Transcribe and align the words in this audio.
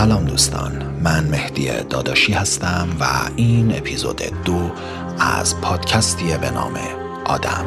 سلام 0.00 0.24
دوستان 0.24 1.00
من 1.02 1.24
مهدی 1.24 1.70
داداشی 1.90 2.32
هستم 2.32 2.88
و 3.00 3.04
این 3.36 3.76
اپیزود 3.76 4.22
دو 4.44 4.70
از 5.18 5.60
پادکستی 5.60 6.24
به 6.24 6.50
نام 6.50 6.72
آدم. 7.24 7.64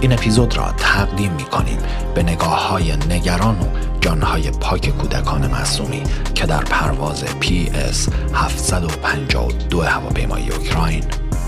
این 0.00 0.12
اپیزود 0.12 0.56
را 0.56 0.74
تقدیم 0.76 1.32
می 1.32 1.44
کنیم 1.44 1.78
به 2.14 2.22
نگاه 2.22 2.68
های 2.68 2.96
نگران 2.96 3.60
و 3.60 3.75
جانهای 4.00 4.50
پاک 4.50 4.88
کودکان 4.98 5.46
معصومی 5.46 6.02
که 6.34 6.46
در 6.46 6.64
پرواز 6.64 7.24
PS 7.24 8.12
752 8.34 9.82
هواپیمای 9.82 10.50
اوکراین 10.50 11.04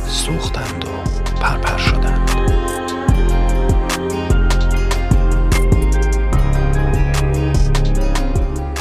سوختند 0.09 0.85
و 0.85 0.89
پرپر 1.41 1.79
شدند. 1.79 2.38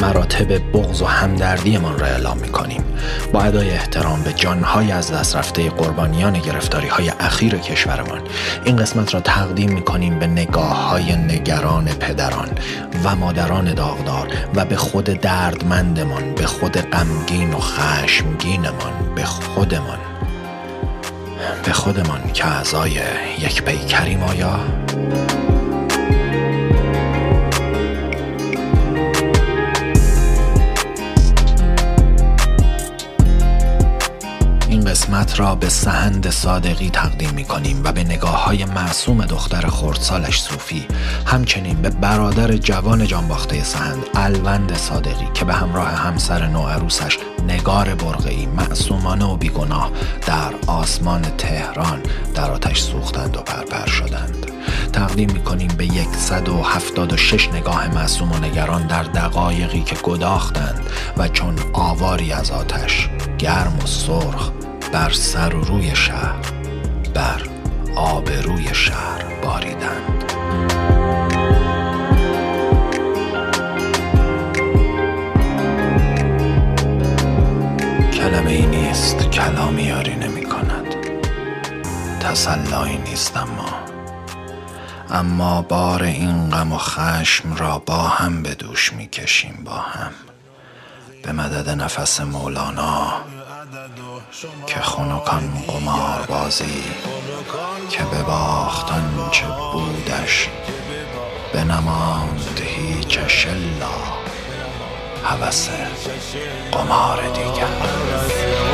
مراتب 0.01 0.71
بغض 0.73 1.01
و 1.01 1.05
همدردیمان 1.05 1.99
را 1.99 2.05
اعلام 2.05 2.37
می 2.37 2.49
کنیم 2.49 2.83
با 3.33 3.41
ادای 3.41 3.69
احترام 3.69 4.21
به 4.21 4.33
جانهای 4.33 4.91
از 4.91 5.11
دست 5.11 5.35
رفته 5.35 5.69
قربانیان 5.69 6.33
گرفتاری 6.33 6.87
های 6.87 7.11
اخیر 7.19 7.57
کشورمان 7.57 8.21
این 8.65 8.75
قسمت 8.75 9.13
را 9.13 9.19
تقدیم 9.19 9.71
می 9.71 9.81
کنیم 9.81 10.19
به 10.19 10.27
نگاه 10.27 10.89
های 10.89 11.15
نگران 11.15 11.85
پدران 11.85 12.49
و 13.03 13.15
مادران 13.15 13.73
داغدار 13.73 14.27
و 14.55 14.65
به 14.65 14.75
خود 14.75 15.05
دردمندمان 15.05 16.33
به 16.35 16.45
خود 16.45 16.77
غمگین 16.77 17.53
و 17.53 17.59
خشمگینمان 17.59 18.93
به 19.15 19.23
خودمان 19.23 19.97
به 21.65 21.73
خودمان 21.73 22.31
که 22.33 22.47
اعضای 22.47 22.91
یک 23.39 23.63
پیکریم 23.63 24.23
آیا؟ 24.23 24.59
قسمت 35.27 35.39
را 35.39 35.55
به 35.55 35.69
سهند 35.69 36.29
صادقی 36.29 36.89
تقدیم 36.89 37.29
می 37.29 37.43
کنیم 37.43 37.81
و 37.83 37.91
به 37.91 38.03
نگاه 38.03 38.45
های 38.45 38.65
معصوم 38.65 39.25
دختر 39.25 39.67
خردسالش 39.67 40.41
صوفی 40.41 40.87
همچنین 41.25 41.81
به 41.81 41.89
برادر 41.89 42.57
جوان 42.57 43.07
جانباخته 43.07 43.63
سهند 43.63 44.05
الوند 44.15 44.77
صادقی 44.77 45.27
که 45.33 45.45
به 45.45 45.53
همراه 45.53 45.87
همسر 45.87 46.47
نوعروسش 46.47 47.17
نگار 47.47 47.95
برقی 47.95 48.45
معصومانه 48.45 49.25
و 49.25 49.37
بیگناه 49.37 49.91
در 50.27 50.53
آسمان 50.67 51.21
تهران 51.21 52.01
در 52.35 52.51
آتش 52.51 52.81
سوختند 52.81 53.37
و 53.37 53.41
پرپر 53.41 53.85
شدند. 53.85 54.51
تقدیم 54.93 55.31
می 55.31 55.39
کنیم 55.39 55.71
به 55.77 55.87
176 56.17 57.49
نگاه 57.49 57.95
معصوم 57.95 58.31
و 58.31 58.37
نگران 58.37 58.87
در 58.87 59.03
دقایقی 59.03 59.81
که 59.81 59.95
گداختند 60.03 60.89
و 61.17 61.27
چون 61.27 61.55
آواری 61.73 62.31
از 62.31 62.51
آتش 62.51 63.09
گرم 63.37 63.79
و 63.83 63.87
سرخ 63.87 64.51
بر 64.91 65.09
سر 65.09 65.55
و 65.55 65.63
روی 65.63 65.95
شهر 65.95 66.51
بر 67.13 67.41
آبروی 67.95 68.75
شهر 68.75 69.23
باریدند. 69.43 70.33
کلمه 78.13 78.51
ای 78.51 78.65
نیست 78.65 79.17
کلامی 79.17 79.83
یاری 79.83 80.15
نمی 80.15 80.45
کند. 80.45 80.95
تسلایی 82.19 82.97
نیست 82.97 83.37
اما. 83.37 83.69
اما 85.09 85.61
بار 85.61 86.03
این 86.03 86.49
غم 86.49 86.73
و 86.73 86.77
خشم 86.77 87.55
را 87.55 87.79
با 87.79 87.97
هم 87.97 88.43
به 88.43 88.55
دوش 88.55 88.93
می 88.93 89.07
کشیم 89.07 89.61
با 89.65 89.71
هم. 89.71 90.11
به 91.23 91.31
مدد 91.31 91.69
نفس 91.69 92.21
مولانا 92.21 93.13
که 94.67 94.79
خونکان 94.79 95.63
قمار 95.67 96.25
بازی 96.29 96.83
که 97.89 98.03
بباختن 98.03 99.29
چه 99.31 99.45
بودش 99.71 100.49
بنماند 101.53 102.61
هیچ 102.63 103.19
شلا 103.19 103.97
حوث 105.23 105.69
قمار 106.71 107.21
دیگر. 107.33 108.66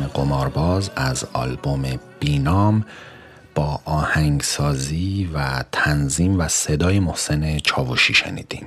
اسم 0.00 0.08
قمارباز 0.08 0.90
از 0.96 1.24
آلبوم 1.32 1.82
بینام 2.20 2.84
با 3.54 3.80
آهنگسازی 3.84 5.30
و 5.34 5.64
تنظیم 5.72 6.40
و 6.40 6.48
صدای 6.48 7.00
محسن 7.00 7.58
چاوشی 7.58 8.14
شنیدیم. 8.14 8.66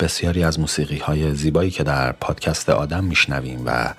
بسیاری 0.00 0.44
از 0.44 0.60
موسیقی 0.60 0.98
های 0.98 1.34
زیبایی 1.34 1.70
که 1.70 1.82
در 1.82 2.12
پادکست 2.12 2.70
آدم 2.70 3.04
میشنویم 3.04 3.62
و 3.66 3.94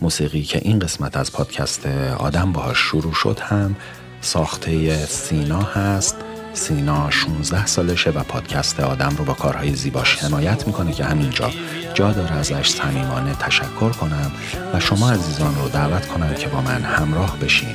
موسیقی 0.00 0.42
که 0.42 0.58
این 0.62 0.78
قسمت 0.78 1.16
از 1.16 1.32
پادکست 1.32 1.86
آدم 2.18 2.52
باهاش 2.52 2.78
شروع 2.78 3.14
شد 3.14 3.38
هم 3.40 3.76
ساخته 4.20 4.96
سینا 5.06 5.62
هست. 5.62 6.16
سینا 6.54 7.10
16 7.10 7.66
سالشه 7.66 8.10
و 8.10 8.22
پادکست 8.22 8.80
آدم 8.80 9.14
رو 9.18 9.24
با 9.24 9.32
کارهای 9.32 9.74
زیباش 9.74 10.16
حمایت 10.16 10.66
می‌کنه 10.66 10.92
که 10.92 11.04
همینجا 11.04 11.50
جا 11.94 12.12
داره 12.12 12.32
ازش 12.32 12.68
صمیمانه 12.68 13.34
تشکر 13.34 13.90
کنم 13.90 14.32
و 14.74 14.80
شما 14.80 15.10
عزیزان 15.10 15.54
رو 15.54 15.68
دعوت 15.68 16.06
کنم 16.06 16.34
که 16.34 16.48
با 16.48 16.60
من 16.60 16.82
همراه 16.82 17.38
بشین 17.38 17.74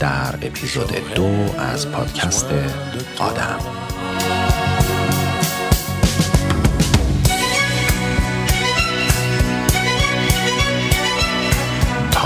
در 0.00 0.34
اپیزود 0.42 1.14
دو 1.14 1.54
از 1.58 1.88
پادکست 1.88 2.46
آدم. 3.18 3.87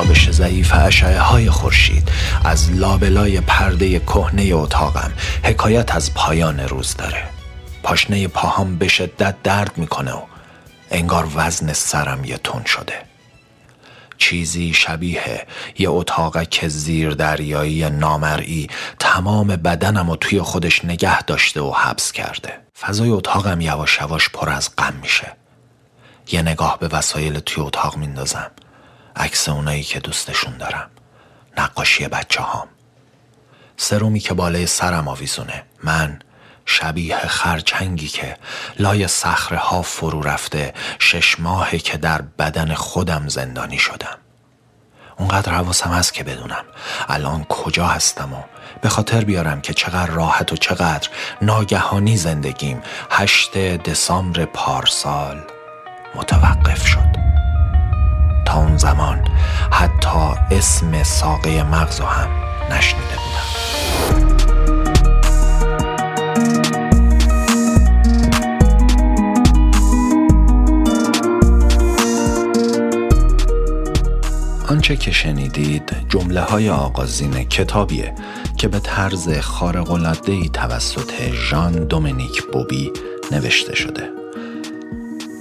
تابش 0.02 0.31
ضعیف 0.31 0.72
اشعه 0.75 1.20
های 1.20 1.50
خورشید. 1.50 2.08
از 2.44 2.72
لابلای 2.72 3.40
پرده 3.40 3.99
کهنه 3.99 4.50
اتاقم 4.54 5.12
حکایت 5.44 5.94
از 5.94 6.14
پایان 6.14 6.60
روز 6.60 6.96
داره. 6.96 7.25
پاشنه 7.82 8.28
پاهام 8.28 8.76
به 8.76 8.88
شدت 8.88 9.43
درد 9.43 9.78
می‌کنه 9.78 10.12
و 10.12 10.22
انگار 10.90 11.28
وزن 11.34 11.72
سرم 11.72 12.25
یه 12.25 12.37
تون 12.37 12.64
شده. 12.64 12.94
چیزی 14.19 14.75
شبیه 14.75 15.46
یه 15.78 15.90
اتاق 15.90 16.49
که 16.49 16.69
زیر 16.69 17.10
دریایی 17.10 17.90
نامرئی 17.90 18.69
تمام 18.99 19.46
بدنم 19.46 20.10
و 20.10 20.16
توی 20.16 20.40
خودش 20.40 20.84
نگه 20.84 21.22
داشته 21.22 21.60
و 21.60 21.72
حبس 21.72 22.12
کرده. 22.12 22.52
فضای 22.81 23.10
اتاقم 23.10 23.60
یواش 23.60 23.99
یواش 24.00 24.28
پر 24.28 24.50
از 24.50 24.76
غم 24.78 24.94
میشه. 25.02 25.32
یه 26.32 26.43
نگاه 26.43 26.78
به 26.78 26.88
وسایل 26.88 27.38
توی 27.38 27.64
اتاق 27.64 27.96
میندازم. 27.96 28.50
عکس 29.17 29.49
اونایی 29.49 29.82
که 29.82 30.00
دوستشون 30.00 30.56
دارم. 30.56 30.91
نقاشی 31.59 32.09
بچه 32.09 32.43
هام 32.43 32.69
سرومی 33.76 34.20
که 34.20 34.35
بالای 34.35 34.67
سرم 34.67 35.09
آویزونه. 35.09 35.64
من 35.85 36.19
شبیه 36.67 37.19
خرچنگی 37.19 38.09
که 38.09 38.37
لای 38.79 39.09
صخره 39.09 39.59
ها 39.59 39.82
فرو 39.82 40.23
رفته 40.23 40.75
شش 40.99 41.41
ماهه 41.41 41.79
که 41.79 41.99
در 41.99 42.23
بدن 42.23 42.75
خودم 42.75 43.29
زندانی 43.29 43.79
شدم. 43.79 44.19
اونقدر 45.19 45.53
حواسم 45.53 45.91
هست 45.91 46.14
که 46.14 46.25
بدونم 46.25 46.64
الان 47.09 47.44
کجا 47.44 47.87
هستم 47.87 48.32
و 48.32 48.43
به 48.81 48.88
خاطر 48.88 49.25
بیارم 49.25 49.61
که 49.61 49.75
چقدر 49.75 50.11
راحت 50.11 50.53
و 50.53 50.56
چقدر 50.56 51.09
ناگهانی 51.43 52.17
زندگیم 52.17 52.82
هشت 53.11 53.59
دسامبر 53.59 54.44
پارسال 54.44 55.44
متوقف 56.14 56.87
شد. 56.87 57.12
اون 58.54 58.76
زمان 58.76 59.25
حتی 59.70 60.34
اسم 60.50 61.02
ساقه 61.02 61.62
مغزو 61.62 62.04
هم 62.04 62.28
نشنیده 62.70 63.14
بودم 63.14 63.72
آنچه 74.69 74.96
که 74.96 75.10
شنیدید 75.10 75.96
جمله 76.08 76.40
های 76.40 76.70
آغازین 76.70 77.44
کتابیه 77.44 78.14
که 78.56 78.69
به 78.69 78.81
طرز 78.81 79.28
ای 80.26 80.49
توسط 80.52 81.12
ژان 81.32 81.72
دومینیک 81.72 82.43
بوبی 82.43 82.93
نوشته 83.32 83.75
شده. 83.75 84.22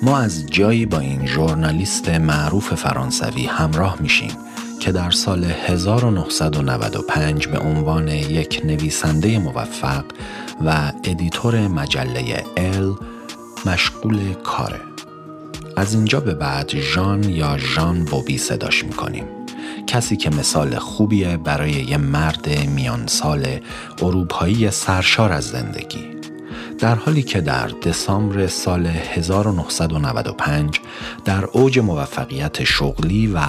ما 0.04 0.18
از 0.18 0.46
جایی 0.46 0.86
با 0.86 1.00
این 1.00 1.28
ژورنالیست 1.28 2.10
معروف 2.10 2.74
فرانسوی 2.74 3.46
همراه 3.46 3.98
میشیم 4.00 4.32
که 4.80 4.92
در 4.92 5.12
سال 5.12 5.44
1995 5.44 7.48
به 7.48 7.60
عنوان 7.60 8.08
یک 8.08 8.62
نویسنده 8.66 9.40
موفق 9.40 10.06
و 10.66 10.92
editor 11.04 11.68
مجله 11.68 12.44
Elle 12.58 12.96
مشغول 13.66 14.34
کاره. 14.34 14.80
از 15.78 15.94
اینجا 15.94 16.20
به 16.20 16.34
بعد 16.34 16.80
ژان 16.80 17.24
یا 17.24 17.58
ژان 17.58 18.06
بوبی 18.06 18.38
صداش 18.38 18.84
می‌کنیم 18.84 19.26
کسی 19.88 20.18
که 20.18 20.30
مثال 20.30 20.80
خوبیه 20.80 21.38
برای 21.38 21.72
یه 21.72 21.98
مرد 21.98 22.70
میان 22.70 23.08
سال 23.08 23.60
اروپایی 24.02 24.72
سرشار 24.72 25.32
از 25.32 25.48
زندگی 25.48 26.22
در 26.82 26.96
حالی 26.96 27.24
که 27.24 27.42
در 27.42 27.68
دسامبر 27.68 28.48
سال 28.48 28.86
1995 28.86 30.80
در 31.26 31.46
اوج 31.46 31.80
موفقیت 31.80 32.64
شغلی 32.64 33.28
و 33.28 33.40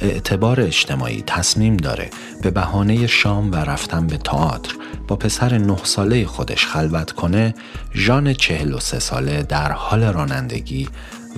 اعتبار 0.00 0.60
اجتماعی 0.60 1.24
تصمیم 1.26 1.76
داره 1.76 2.10
به 2.42 2.50
بهانه 2.50 3.06
شام 3.06 3.52
و 3.52 3.56
رفتن 3.56 4.06
به 4.06 4.16
تئاتر 4.16 4.74
با 5.08 5.16
پسر 5.16 5.58
نه 5.58 5.76
ساله 5.82 6.26
خودش 6.26 6.66
خلوت 6.66 7.12
کنه 7.12 7.54
ژان 7.94 8.34
43 8.34 8.98
ساله 8.98 9.42
در 9.42 9.72
حال 9.72 10.04
رانندگی 10.04 10.88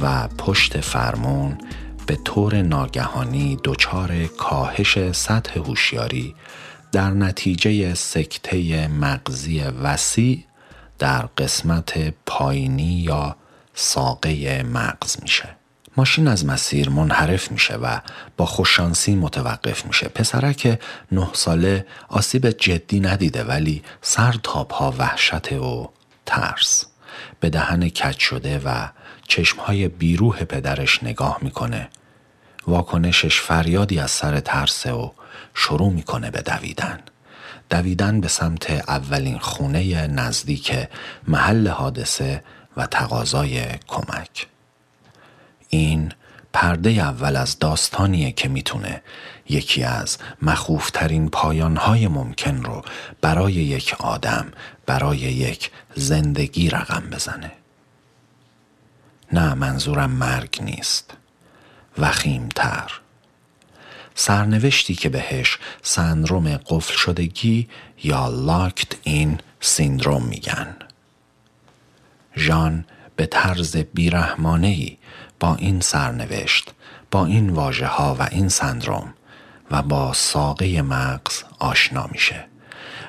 و 0.03 0.29
پشت 0.29 0.81
فرمون 0.81 1.59
به 2.06 2.19
طور 2.25 2.62
ناگهانی 2.62 3.59
دچار 3.65 4.27
کاهش 4.39 5.12
سطح 5.12 5.59
هوشیاری 5.59 6.35
در 6.93 7.11
نتیجه 7.11 7.95
سکته 7.95 8.89
مغزی 8.89 9.61
وسیع 9.61 10.45
در 10.99 11.23
قسمت 11.23 12.15
پایینی 12.27 12.93
یا 12.93 13.37
ساقه 13.75 14.62
مغز 14.62 15.17
میشه. 15.23 15.49
ماشین 15.97 16.29
از 16.29 16.47
مسیر 16.47 16.91
منحرف 16.91 17.50
میشه 17.50 17.77
و 17.77 18.00
با 18.37 18.47
خوششانسی 18.47 19.15
متوقف 19.15 19.87
میشه. 19.87 20.09
پسرک 20.09 20.81
نه 21.12 21.29
ساله 21.33 21.87
آسیب 22.09 22.50
جدی 22.50 23.00
ندیده 23.00 23.45
ولی 23.45 23.83
سر 24.03 24.35
تا 24.43 24.65
پا 24.65 24.95
وحشت 24.99 25.53
و 25.53 25.91
ترس. 26.27 26.85
به 27.41 27.50
دهن 27.50 27.89
کج 27.89 28.19
شده 28.19 28.61
و 28.65 28.89
چشمهای 29.29 29.89
بیروح 29.89 30.45
پدرش 30.45 31.03
نگاه 31.03 31.39
می‌کنه. 31.43 31.89
واکنشش 32.67 33.41
فریادی 33.41 33.99
از 33.99 34.11
سر 34.11 34.41
ترسه 34.41 34.93
و 34.93 35.11
شروع 35.55 35.93
می‌کنه 35.93 36.31
به 36.31 36.43
دویدن. 36.43 37.00
دویدن 37.70 38.20
به 38.20 38.29
سمت 38.29 38.70
اولین 38.70 39.38
خونه 39.38 40.06
نزدیک 40.06 40.88
محل 41.29 41.69
حادثه 41.69 42.43
و 42.76 42.87
تقاضای 42.87 43.65
کمک. 43.88 44.47
این 45.69 46.12
پرده 46.53 46.91
اول 46.91 47.37
از 47.37 47.59
داستانیه 47.59 48.32
که 48.32 48.49
می‌تونه 48.49 49.03
یکی 49.49 49.82
از 49.82 50.19
مخوفترین 50.43 51.29
پایانهای 51.29 52.09
ممکن 52.09 52.62
رو 52.62 52.82
برای 53.20 53.53
یک 53.53 53.94
آدم 53.99 54.53
برای 54.87 55.19
یک 55.19 55.71
زندگی 55.94 56.71
رقم 56.71 57.11
بزنه. 57.12 57.53
نه 59.32 59.55
منظورم 59.55 60.11
مرگ 60.11 60.59
نیست. 60.62 61.17
وخیمتر. 61.99 63.00
سرنوشتی 64.20 64.94
که 64.94 65.09
بهش 65.09 65.59
سندروم 65.82 66.56
قفل 66.56 66.97
شدگی 66.97 67.69
یا 68.05 68.29
لاکت 68.29 68.93
این 69.03 69.38
سیندروم 69.61 70.25
میگن. 70.25 70.76
ژان 72.37 72.85
به 73.17 73.26
طرز 73.26 73.76
بیرحمانه 73.76 74.97
با 75.41 75.55
این 75.55 75.81
سرنوشت 75.81 76.75
با 77.11 77.26
این 77.26 77.50
واژه 77.50 77.87
ها 77.87 78.17
و 78.19 78.29
این 78.31 78.49
سندروم 78.49 79.15
و 79.70 79.82
با 79.82 80.12
ساقه 80.12 80.82
مغز 80.82 81.43
آشنا 81.59 82.06
میشه 82.12 82.47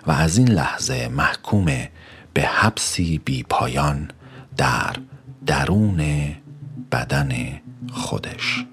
و 0.08 0.12
از 0.12 0.38
این 0.38 0.50
لحظه 0.50 1.08
محکوم 1.08 1.66
به 2.34 2.42
حبسی 2.42 3.18
بی 3.18 3.44
پایان 3.44 4.12
در 4.58 4.96
درون 5.46 6.36
بدن 6.92 7.62
خودش. 7.92 8.66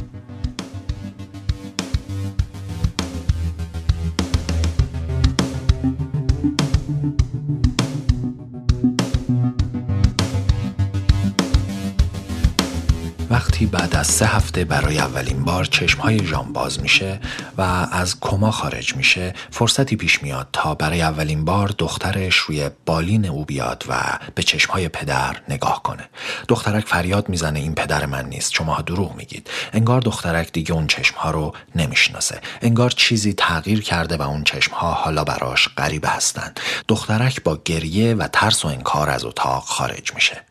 وقتی 13.56 13.66
بعد 13.66 13.96
از 13.96 14.06
سه 14.06 14.26
هفته 14.26 14.64
برای 14.64 14.98
اولین 14.98 15.44
بار 15.44 15.64
چشمهای 15.64 16.26
ژان 16.26 16.52
باز 16.52 16.80
میشه 16.80 17.20
و 17.58 17.62
از 17.92 18.20
کما 18.20 18.50
خارج 18.50 18.96
میشه. 18.96 19.34
فرصتی 19.50 19.96
پیش 19.96 20.22
میاد 20.22 20.48
تا 20.52 20.74
برای 20.74 21.02
اولین 21.02 21.44
بار 21.44 21.74
دخترش 21.78 22.36
روی 22.36 22.70
بالین 22.86 23.26
او 23.26 23.44
بیاد 23.44 23.84
و 23.88 24.18
به 24.34 24.42
چشمهای 24.42 24.88
پدر 24.88 25.36
نگاه 25.48 25.82
کنه. 25.82 26.08
دخترک 26.48 26.86
فریاد 26.86 27.28
می‌زنه 27.28 27.58
این 27.58 27.74
پدر 27.74 28.06
من 28.06 28.28
نیست 28.28 28.52
شما 28.52 28.80
دروغ 28.80 29.16
میگید. 29.16 29.50
انگار 29.72 30.00
دخترک 30.00 30.52
دیگه 30.52 30.72
اون 30.72 30.86
چشمها 30.86 31.30
رو 31.30 31.54
نمی‌شناسه. 31.74 32.40
انگار 32.62 32.90
چیزی 32.90 33.32
تغییر 33.32 33.82
کرده 33.82 34.16
و 34.16 34.22
اون 34.22 34.44
چشمها 34.44 34.92
حالا 34.92 35.24
براش 35.24 35.68
غریبه 35.76 36.08
هستن. 36.08 36.52
دخترک 36.88 37.42
با 37.42 37.58
گریه 37.64 38.14
و 38.14 38.28
ترس 38.32 38.64
و 38.64 38.68
انکار 38.68 39.10
از 39.10 39.24
اتاق 39.24 39.64
خارج 39.64 40.14
میشه. 40.14 40.42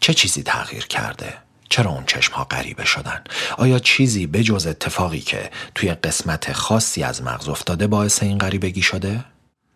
چه 0.00 0.14
چیزی 0.14 0.42
تغییر 0.42 0.86
کرده؟ 0.86 1.49
چرا 1.70 1.90
اون 1.90 2.04
چشم 2.06 2.34
ها 2.34 2.44
غریبه 2.44 2.84
شدن؟ 2.84 3.24
آیا 3.58 3.78
چیزی 3.78 4.26
بجز 4.26 4.66
اتفاقی 4.66 5.20
که 5.20 5.50
توی 5.74 5.90
قسمت 5.94 6.52
خاصی 6.52 7.02
از 7.02 7.22
مغز 7.22 7.48
افتاده 7.48 7.86
باعث 7.86 8.22
این 8.22 8.38
غریبگی 8.38 8.82
شده؟ 8.82 9.24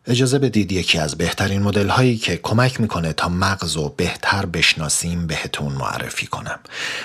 اجازه 0.06 0.38
بدید 0.38 0.72
یکی 0.72 0.98
از 0.98 1.14
بهترین 1.14 1.62
مدل 1.62 1.88
هایی 1.88 2.16
که 2.16 2.36
کمک 2.36 2.80
می‌کنه 2.80 3.12
تا 3.12 3.28
مغز 3.28 3.76
و 3.76 3.88
بهتر 3.88 4.46
بشناسیم 4.46 5.26
بهتون 5.26 5.72
معرفی 5.72 6.26
کنم. 6.26 6.58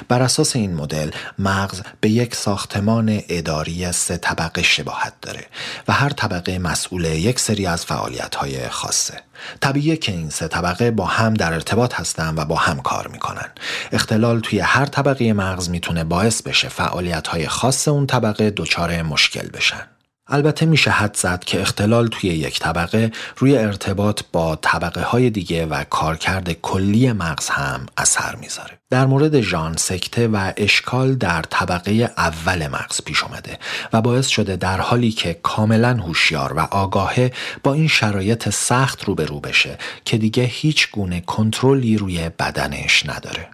بر 0.07 0.21
اساس 0.21 0.55
این 0.55 0.73
مدل 0.73 1.11
مغز 1.39 1.81
به 2.01 2.09
یک 2.09 2.35
ساختمان 2.35 3.21
اداری 3.29 3.91
سه 3.91 4.17
طبقه 4.17 4.61
شباهت 4.61 5.13
داره 5.21 5.45
و 5.87 5.93
هر 5.93 6.09
طبقه 6.09 6.59
مسئول 6.59 7.05
یک 7.05 7.39
سری 7.39 7.65
از 7.65 7.85
فعالیت 7.85 8.35
های 8.35 8.69
خاصه. 8.69 9.21
طبیعیه 9.61 9.97
که 9.97 10.11
این 10.11 10.29
سه 10.29 10.47
طبقه 10.47 10.91
با 10.91 11.05
هم 11.05 11.33
در 11.33 11.53
ارتباط 11.53 11.93
هستن 11.93 12.33
و 12.37 12.45
با 12.45 12.55
هم 12.55 12.81
کار 12.81 13.07
می‌کنن. 13.07 13.49
اختلال 13.91 14.39
توی 14.39 14.59
هر 14.59 14.85
طبقه 14.85 15.33
مغز 15.33 15.69
می‌تونه 15.69 16.03
باعث 16.03 16.41
بشه 16.41 16.69
فعالیت 16.69 17.27
های 17.27 17.47
خاص 17.47 17.87
اون 17.87 18.07
طبقه 18.07 18.49
دچار 18.49 19.01
مشکل 19.01 19.49
بشن. 19.49 19.87
البته 20.29 20.65
میشه 20.65 20.91
حد 20.91 21.15
زد 21.15 21.43
که 21.43 21.61
اختلال 21.61 22.07
توی 22.07 22.29
یک 22.29 22.59
طبقه 22.59 23.11
روی 23.37 23.57
ارتباط 23.57 24.21
با 24.31 24.55
طبقه 24.55 25.01
های 25.01 25.29
دیگه 25.29 25.65
و 25.65 25.83
کارکرد 25.83 26.53
کلی 26.53 27.11
مغز 27.11 27.49
هم 27.49 27.85
اثر 27.97 28.35
می‌ذاره. 28.35 28.79
در 28.89 29.05
مورد 29.05 29.41
ژان 29.41 29.77
سکته 29.77 30.27
و 30.27 30.51
اشکال 30.57 31.15
در 31.15 31.41
طبقه 31.41 31.91
اول 32.17 32.67
مغز 32.67 33.01
پیش 33.05 33.23
اومده 33.23 33.59
و 33.93 34.01
باعث 34.01 34.27
شده 34.27 34.55
در 34.55 34.81
حالی 34.81 35.11
که 35.11 35.39
کاملا 35.43 35.93
هوشیار 35.93 36.53
و 36.53 36.59
آگاهه 36.59 37.31
با 37.63 37.73
این 37.73 37.87
شرایط 37.87 38.49
سخت 38.49 39.03
روبرو 39.03 39.39
بشه 39.39 39.77
که 40.05 40.17
دیگه 40.17 40.43
هیچ 40.43 40.91
گونه 40.91 41.21
کنترلی 41.21 41.97
روی 41.97 42.29
بدنش 42.29 43.05
نداره. 43.09 43.47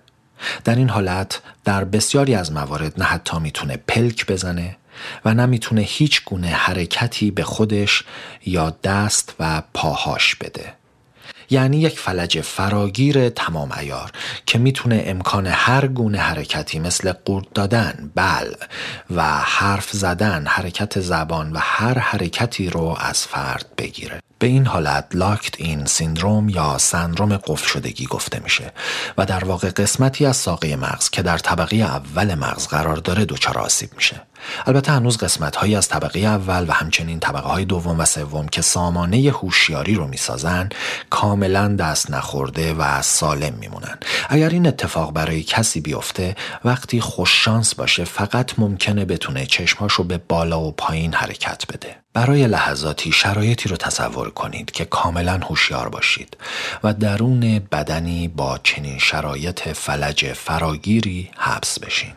در 0.63 0.75
این 0.75 0.89
حالت 0.89 1.41
در 1.63 1.83
بسیاری 1.83 2.35
از 2.35 2.51
موارد 2.51 2.93
نه 2.97 3.05
حتی 3.05 3.39
می‌تونه 3.39 3.77
پلک 3.77 4.25
بزنه 4.25 4.77
و 5.25 5.33
نمی‌تونه 5.33 5.81
هیچ 5.81 6.23
گونه 6.25 6.47
حرکتی 6.47 7.31
به 7.31 7.43
خودش 7.43 8.03
یا 8.45 8.69
دست 8.83 9.35
و 9.39 9.61
پاهاش 9.73 10.35
بده 10.35 10.73
یعنی 11.49 11.77
یک 11.77 11.99
فلج 11.99 12.41
فراگیر 12.41 13.29
تمام 13.29 13.71
ایار 13.71 14.11
که 14.45 14.57
می‌تونه 14.57 15.03
امکان 15.05 15.47
هر 15.47 15.87
گونه 15.87 16.17
حرکتی 16.17 16.79
مثل 16.79 17.13
قورت 17.25 17.53
دادن، 17.53 18.11
بل 18.15 18.53
و 19.15 19.23
حرف 19.23 19.91
زدن، 19.91 20.45
حرکت 20.47 20.99
زبان 20.99 21.51
و 21.51 21.57
هر 21.61 21.99
حرکتی 21.99 22.69
رو 22.69 22.97
از 22.99 23.27
فرد 23.27 23.65
بگیره. 23.77 24.19
به 24.39 24.47
این 24.47 24.65
حالت 24.65 25.05
لاکت 25.13 25.61
این 25.61 25.85
سیندروم 25.85 26.49
یا 26.49 26.77
سندروم 26.77 27.37
قفل 27.37 27.67
شدگی 27.67 28.05
گفته 28.05 28.39
میشه 28.39 28.71
و 29.17 29.25
در 29.25 29.45
واقع 29.45 29.69
قسمتی 29.69 30.25
از 30.25 30.37
ساقه 30.37 30.75
مغز 30.75 31.09
که 31.09 31.21
در 31.21 31.37
طبقه 31.37 31.75
اول 31.75 32.35
مغز 32.35 32.67
قرار 32.67 32.97
داره 32.97 33.25
دچار 33.25 33.57
آسیب 33.57 33.89
میشه 33.95 34.21
البته 34.65 34.91
هنوز 34.91 35.17
قسمت 35.17 35.55
هایی 35.55 35.75
از 35.75 35.87
طبقه 35.87 36.19
اول 36.19 36.65
و 36.69 36.71
همچنین 36.71 37.19
طبقه 37.19 37.49
های 37.49 37.65
دوم 37.65 37.99
و 37.99 38.05
سوم 38.05 38.47
که 38.47 38.61
سامانه 38.61 39.31
هوشیاری 39.31 39.95
رو 39.95 40.07
می‌سازن 40.07 40.69
کاملا 41.09 41.67
دست 41.67 42.11
نخورده 42.11 42.73
و 42.73 43.01
سالم 43.01 43.53
میمونن. 43.53 43.97
اگر 44.29 44.49
این 44.49 44.67
اتفاق 44.67 45.13
برای 45.13 45.43
کسی 45.43 45.81
بیفته 45.81 46.35
وقتی 46.65 47.01
خوششانس 47.01 47.75
باشه 47.75 48.03
فقط 48.03 48.59
ممکنه 48.59 49.05
بتونه 49.05 49.45
چشماشو 49.45 50.03
به 50.03 50.17
بالا 50.17 50.61
و 50.61 50.71
پایین 50.71 51.13
حرکت 51.13 51.63
بده. 51.73 51.95
برای 52.13 52.47
لحظاتی 52.47 53.11
شرایطی 53.11 53.69
رو 53.69 53.77
تصور 53.77 54.29
کنید 54.29 54.71
که 54.71 54.85
کاملا 54.85 55.37
هوشیار 55.37 55.89
باشید 55.89 56.37
و 56.83 56.93
درون 56.93 57.59
بدنی 57.71 58.27
با 58.27 58.59
چنین 58.63 58.97
شرایط 58.97 59.69
فلج 59.69 60.33
فراگیری 60.33 61.31
حبس 61.37 61.79
بشین. 61.79 62.13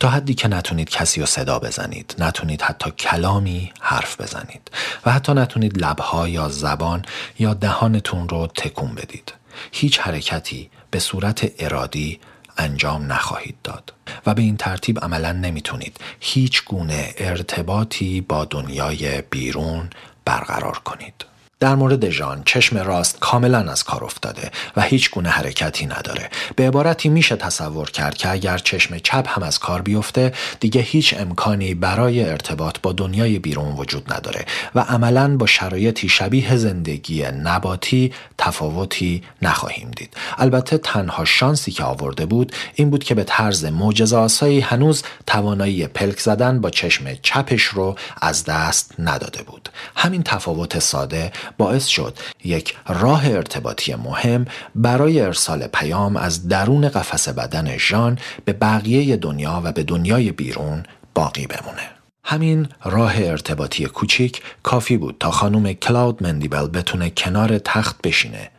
تا 0.00 0.08
حدی 0.08 0.34
که 0.34 0.48
نتونید 0.48 0.90
کسی 0.90 1.20
رو 1.20 1.26
صدا 1.26 1.58
بزنید 1.58 2.14
نتونید 2.18 2.62
حتی 2.62 2.90
کلامی 2.90 3.72
حرف 3.80 4.20
بزنید 4.20 4.70
و 5.06 5.12
حتی 5.12 5.32
نتونید 5.32 5.78
لبها 5.78 6.28
یا 6.28 6.48
زبان 6.48 7.04
یا 7.38 7.54
دهانتون 7.54 8.28
رو 8.28 8.46
تکون 8.46 8.94
بدید. 8.94 9.32
هیچ 9.72 10.00
حرکتی 10.00 10.70
به 10.90 10.98
صورت 10.98 11.52
ارادی 11.58 12.20
انجام 12.58 13.12
نخواهید 13.12 13.56
داد 13.64 13.92
و 14.26 14.34
به 14.34 14.42
این 14.42 14.56
ترتیب 14.56 14.98
عملا 14.98 15.32
نمی‌تونید 15.32 15.96
هیچ 16.20 16.64
گونه 16.64 17.14
ارتباطی 17.18 18.20
با 18.20 18.44
دنیای 18.44 19.22
بیرون 19.22 19.90
برقرار 20.24 20.78
کنید. 20.78 21.29
در 21.60 21.74
مورد 21.74 22.10
ژان 22.10 22.42
چشم 22.44 22.78
راست 22.78 23.18
کاملا 23.20 23.58
از 23.58 23.84
کار 23.84 24.04
افتاده 24.04 24.50
و 24.76 24.82
هیچ 24.82 25.10
گونه 25.10 25.28
حرکتی 25.28 25.86
نداره. 25.86 26.30
به 26.56 26.66
عبارتی 26.68 27.08
میشه 27.08 27.36
تصور 27.36 27.90
کرد 27.90 28.16
که 28.16 28.30
اگر 28.30 28.58
چشم 28.58 28.98
چپ 28.98 29.28
هم 29.28 29.42
از 29.42 29.58
کار 29.58 29.82
بیفته 29.82 30.32
دیگه 30.60 30.80
هیچ 30.80 31.14
امکانی 31.18 31.74
برای 31.74 32.24
ارتباط 32.24 32.78
با 32.82 32.92
دنیای 32.92 33.38
بیرون 33.38 33.72
وجود 33.76 34.12
نداره 34.12 34.44
و 34.74 34.80
عملا 34.80 35.36
با 35.36 35.46
شرایطی 35.46 36.08
شبیه 36.08 36.56
زندگی 36.56 37.22
نباتی 37.22 38.12
تفاوتی 38.38 39.22
نخواهیم 39.42 39.90
دید. 39.90 40.14
البته 40.38 40.78
تنها 40.78 41.24
شانسی 41.24 41.72
که 41.72 41.84
آورده 41.84 42.26
بود 42.26 42.52
این 42.74 42.90
بود 42.90 43.04
که 43.04 43.14
به 43.14 43.24
طرز 43.24 43.64
معجزه 43.64 44.16
آسایی 44.16 44.60
هنوز 44.60 45.02
توانایی 45.26 45.86
پلک 45.86 46.20
زدن 46.20 46.60
با 46.60 46.70
چشم 46.70 47.04
چپش 47.22 47.62
رو 47.62 47.96
از 48.20 48.44
دست 48.44 48.94
نداده 48.98 49.42
بود. 49.42 49.68
همین 49.96 50.22
تفاوت 50.22 50.78
ساده 50.78 51.32
باعث 51.58 51.86
شد 51.86 52.18
یک 52.44 52.76
راه 52.88 53.26
ارتباطی 53.26 53.94
مهم 53.94 54.44
برای 54.74 55.20
ارسال 55.20 55.66
پیام 55.66 56.16
از 56.16 56.48
درون 56.48 56.88
قفس 56.88 57.28
بدن 57.28 57.76
ژان 57.76 58.18
به 58.44 58.52
بقیه 58.52 59.16
دنیا 59.16 59.60
و 59.64 59.72
به 59.72 59.82
دنیای 59.82 60.32
بیرون 60.32 60.82
باقی 61.14 61.46
بمونه. 61.46 61.90
همین 62.24 62.68
راه 62.84 63.12
ارتباطی 63.16 63.86
کوچیک 63.86 64.42
کافی 64.62 64.96
بود 64.96 65.16
تا 65.20 65.30
خانم 65.30 65.72
کلاود 65.72 66.22
مندیبل 66.22 66.68
بتونه 66.68 67.10
کنار 67.10 67.58
تخت 67.58 68.02
بشینه 68.02 68.50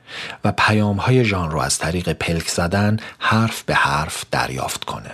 و 0.43 0.51
پیام 0.51 0.97
های 0.97 1.25
ژان 1.25 1.51
رو 1.51 1.59
از 1.59 1.79
طریق 1.79 2.13
پلک 2.13 2.47
زدن 2.47 2.97
حرف 3.19 3.63
به 3.63 3.75
حرف 3.75 4.25
دریافت 4.31 4.83
کنه. 4.83 5.11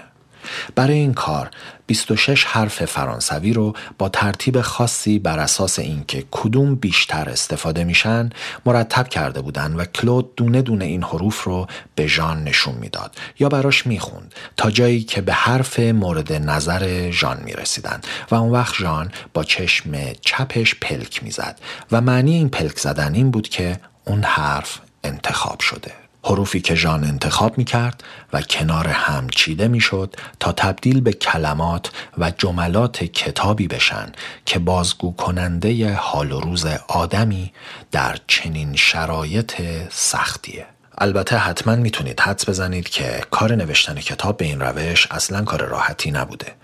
برای 0.76 0.96
این 0.96 1.14
کار 1.14 1.50
26 1.88 2.46
حرف 2.46 2.86
فرانسوی 2.86 3.54
رو 3.54 3.74
با 3.98 4.10
ترتیب 4.10 4.62
خاصی 4.62 5.20
بر 5.20 5.40
اساس 5.40 5.80
اینکه 5.80 6.24
کدوم 6.32 6.76
بیشتر 6.76 7.30
استفاده 7.30 7.84
میشن 7.84 8.30
مرتب 8.66 9.08
کرده 9.08 9.42
بودن 9.42 9.74
و 9.74 9.86
کلود 9.86 10.36
دونه 10.36 10.62
دونه 10.62 10.86
این 10.86 11.04
حروف 11.04 11.44
رو 11.44 11.68
به 11.96 12.08
ژان 12.08 12.44
نشون 12.44 12.76
می‌داد 12.76 13.16
یا 13.40 13.50
براش 13.50 13.88
می‌خوند 13.88 14.36
تا 14.58 14.72
جایی 14.72 15.04
که 15.04 15.22
به 15.22 15.34
حرف 15.34 15.80
مورد 15.80 16.34
نظر 16.34 17.12
ژان 17.12 17.44
می‌رسیدن 17.44 18.02
و 18.32 18.36
اون 18.36 18.52
وقت 18.52 18.76
ژان 18.76 19.12
با 19.34 19.44
چشم 19.44 19.92
چپش 20.22 20.76
پلک 20.76 21.24
می‌زد 21.24 21.60
و 21.92 22.02
معنی 22.02 22.34
این 22.34 22.50
پلک 22.50 22.80
زدن 22.80 23.14
این 23.14 23.32
بود 23.32 23.50
که 23.50 23.80
اون 24.06 24.24
حرف 24.24 24.80
انتخاب 25.04 25.60
شده. 25.60 26.07
حروفی 26.28 26.62
که 26.62 26.76
ژان 26.76 27.04
انتخاب 27.04 27.58
می 27.58 27.64
کرد 27.64 28.04
و 28.34 28.42
کنار 28.42 28.88
هم 28.88 29.30
چیده 29.30 29.68
می 29.68 29.80
شد 29.80 30.16
تا 30.40 30.52
تبدیل 30.52 31.02
به 31.02 31.14
کلمات 31.14 31.92
و 32.18 32.32
جملات 32.38 33.04
کتابی 33.04 33.68
بشن 33.68 34.12
که 34.46 34.60
بازگو 34.60 35.16
کننده 35.16 35.94
حال 35.94 36.32
و 36.32 36.40
روز 36.40 36.66
آدمی 36.88 37.54
در 37.92 38.18
چنین 38.28 38.76
شرایط 38.76 39.62
سختیه. 39.90 40.77
البته 40.98 41.38
حتما 41.38 41.76
می‌تونید 41.76 42.20
حدس 42.20 42.50
بزنید 42.50 42.90
که 42.90 43.22
کار 43.32 43.56
نوشتن 43.56 43.96
کتاب 43.96 44.38
به 44.38 44.46
این 44.46 44.60
روش 44.62 45.08
اصلا 45.12 45.44
کار 45.44 45.66
راحتی 45.66 46.12
نبوده. 46.12 46.56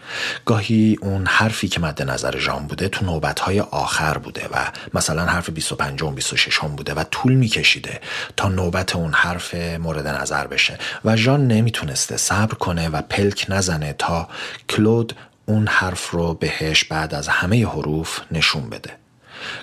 گاهی 0.46 0.98
اون 1.02 1.26
حرفی 1.26 1.68
که 1.68 1.80
مد 1.80 2.02
نظر 2.02 2.38
ژان 2.38 2.68
بوده 2.68 2.88
تو 2.90 3.06
نوبتهای 3.06 3.60
آخر 3.60 4.18
بوده 4.18 4.48
و 4.52 4.72
مثلا 4.94 5.26
حرف 5.26 5.50
25 5.50 6.04
و 6.04 6.12
26 6.12 6.60
بوده 6.60 6.94
و 6.94 7.04
طول 7.04 7.34
میکشیده 7.34 8.02
تا 8.38 8.50
نوبت 8.50 8.96
اون 8.96 9.14
حرف 9.14 9.56
مورد 9.56 10.08
نظر 10.08 10.48
بشه. 10.48 10.78
و 11.06 11.16
ژان 11.16 11.48
نمی‌تونسته 11.48 12.18
صبر 12.18 12.54
کنه 12.54 12.90
و 12.90 13.02
پلک 13.02 13.46
نزنه 13.50 13.94
تا 13.94 14.28
کلود 14.70 15.16
اون 15.46 15.68
حرف 15.68 16.10
رو 16.10 16.34
بهش 16.34 16.84
بعد 16.84 17.14
از 17.16 17.28
همه 17.28 17.68
حروف 17.68 18.20
نشون 18.32 18.70
بده. 18.70 19.03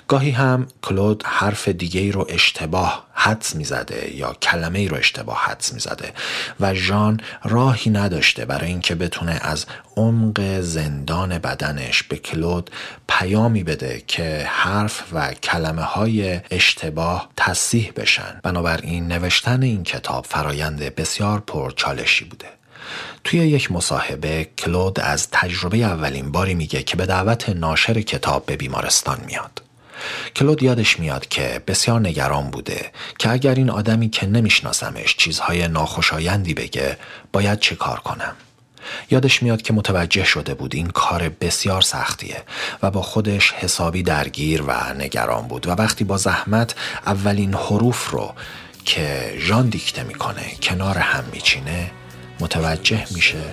گاهی 0.07 0.31
هم 0.31 0.67
کلود 0.81 1.23
حرف 1.25 1.67
دیگه 1.67 2.01
ای 2.01 2.11
رو 2.11 2.25
اشتباه 2.29 3.07
حدس 3.13 3.55
می‌زده 3.55 4.15
یا 4.15 4.33
کلمه 4.33 4.79
ای 4.79 4.87
رو 4.87 4.97
اشتباه 4.97 5.37
حدس 5.37 5.73
می‌زده 5.73 6.13
و 6.59 6.73
ژان 6.73 7.19
راهی 7.43 7.91
نداشته 7.91 8.45
برای 8.45 8.67
اینکه 8.67 8.95
بتونه 8.95 9.39
از 9.41 9.65
عمق 9.97 10.59
زندان 10.61 11.37
بدنش 11.37 12.03
به 12.03 12.17
کلود 12.17 12.69
پیامی 13.09 13.63
بده 13.63 14.03
که 14.07 14.45
حرف 14.49 15.03
و 15.13 15.33
کلمه 15.33 15.81
های 15.81 16.41
اشتباه 16.51 17.29
تصیح 17.37 17.91
بشن. 17.95 18.39
بنابراین 18.43 19.07
نوشتن 19.07 19.63
این 19.63 19.83
کتاب 19.83 20.25
فرایند 20.25 20.95
بسیار 20.95 21.39
پرچالشی 21.39 22.25
بوده. 22.25 22.60
توی 23.23 23.39
یک 23.39 23.71
مصاحبه 23.71 24.49
کلود 24.57 24.99
از 24.99 25.27
تجربه 25.31 25.77
اولین 25.77 26.31
باری 26.31 26.53
میگه 26.53 26.83
که 26.83 26.97
به 26.97 27.05
دعوت 27.05 27.49
ناشر 27.49 28.01
کتاب 28.01 28.45
به 28.45 28.55
بیمارستان 28.55 29.19
میاد. 29.25 29.61
کلود 30.35 30.63
یادش 30.63 30.99
میاد 30.99 31.27
که 31.27 31.61
بسیار 31.67 31.99
نگران 31.99 32.51
بوده 32.51 32.91
که 33.19 33.29
اگر 33.29 33.55
این 33.55 33.69
آدمی 33.69 34.09
که 34.09 34.27
نمیشناسمش 34.27 35.15
چیزهای 35.15 35.67
ناخوشایندی 35.67 36.53
بگه 36.53 36.97
باید 37.31 37.59
چه 37.59 37.75
کار 37.75 37.99
کنم؟ 37.99 38.35
یادش 39.11 39.43
میاد 39.43 39.61
که 39.61 39.73
متوجه 39.73 40.23
شده 40.23 40.53
بود 40.53 40.75
این 40.75 40.87
کار 40.87 41.29
بسیار 41.29 41.81
سختیه 41.81 42.43
و 42.83 42.91
با 42.91 43.01
خودش 43.01 43.51
حسابی 43.51 44.03
درگیر 44.03 44.63
و 44.67 44.93
نگران 44.93 45.47
بود 45.47 45.67
و 45.67 45.71
وقتی 45.71 46.03
با 46.03 46.17
زحمت 46.17 46.75
اولین 47.05 47.53
حروف 47.53 48.09
رو 48.09 48.33
که 48.85 49.35
ژان 49.37 49.69
دیکته 49.69 50.03
می‌کنه 50.03 50.51
کنار 50.61 50.97
هم 50.97 51.23
میچینه 51.31 51.91
متوجه 52.41 53.05
میشه 53.15 53.43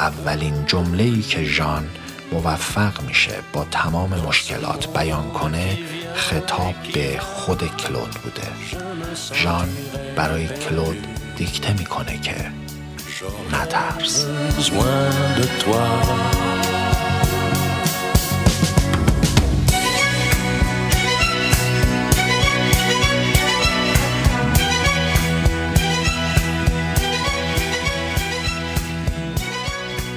اولین 0.00 0.66
جمله 0.66 1.02
ای 1.02 1.22
که 1.22 1.44
ژان 1.44 1.88
موفق 2.32 3.02
میشه 3.02 3.32
با 3.52 3.64
تمام 3.70 4.10
مشکلات 4.20 4.98
بیان 4.98 5.30
کنه 5.30 5.78
خطاب 6.14 6.74
به 6.94 7.18
خود 7.18 7.76
کلود 7.76 8.10
بوده. 8.10 8.48
ژان 9.34 9.68
برای 10.16 10.48
کلود 10.48 11.06
دیکته 11.36 11.72
می‌کنه 11.72 12.18
که 12.18 12.34
نترس. 13.52 14.26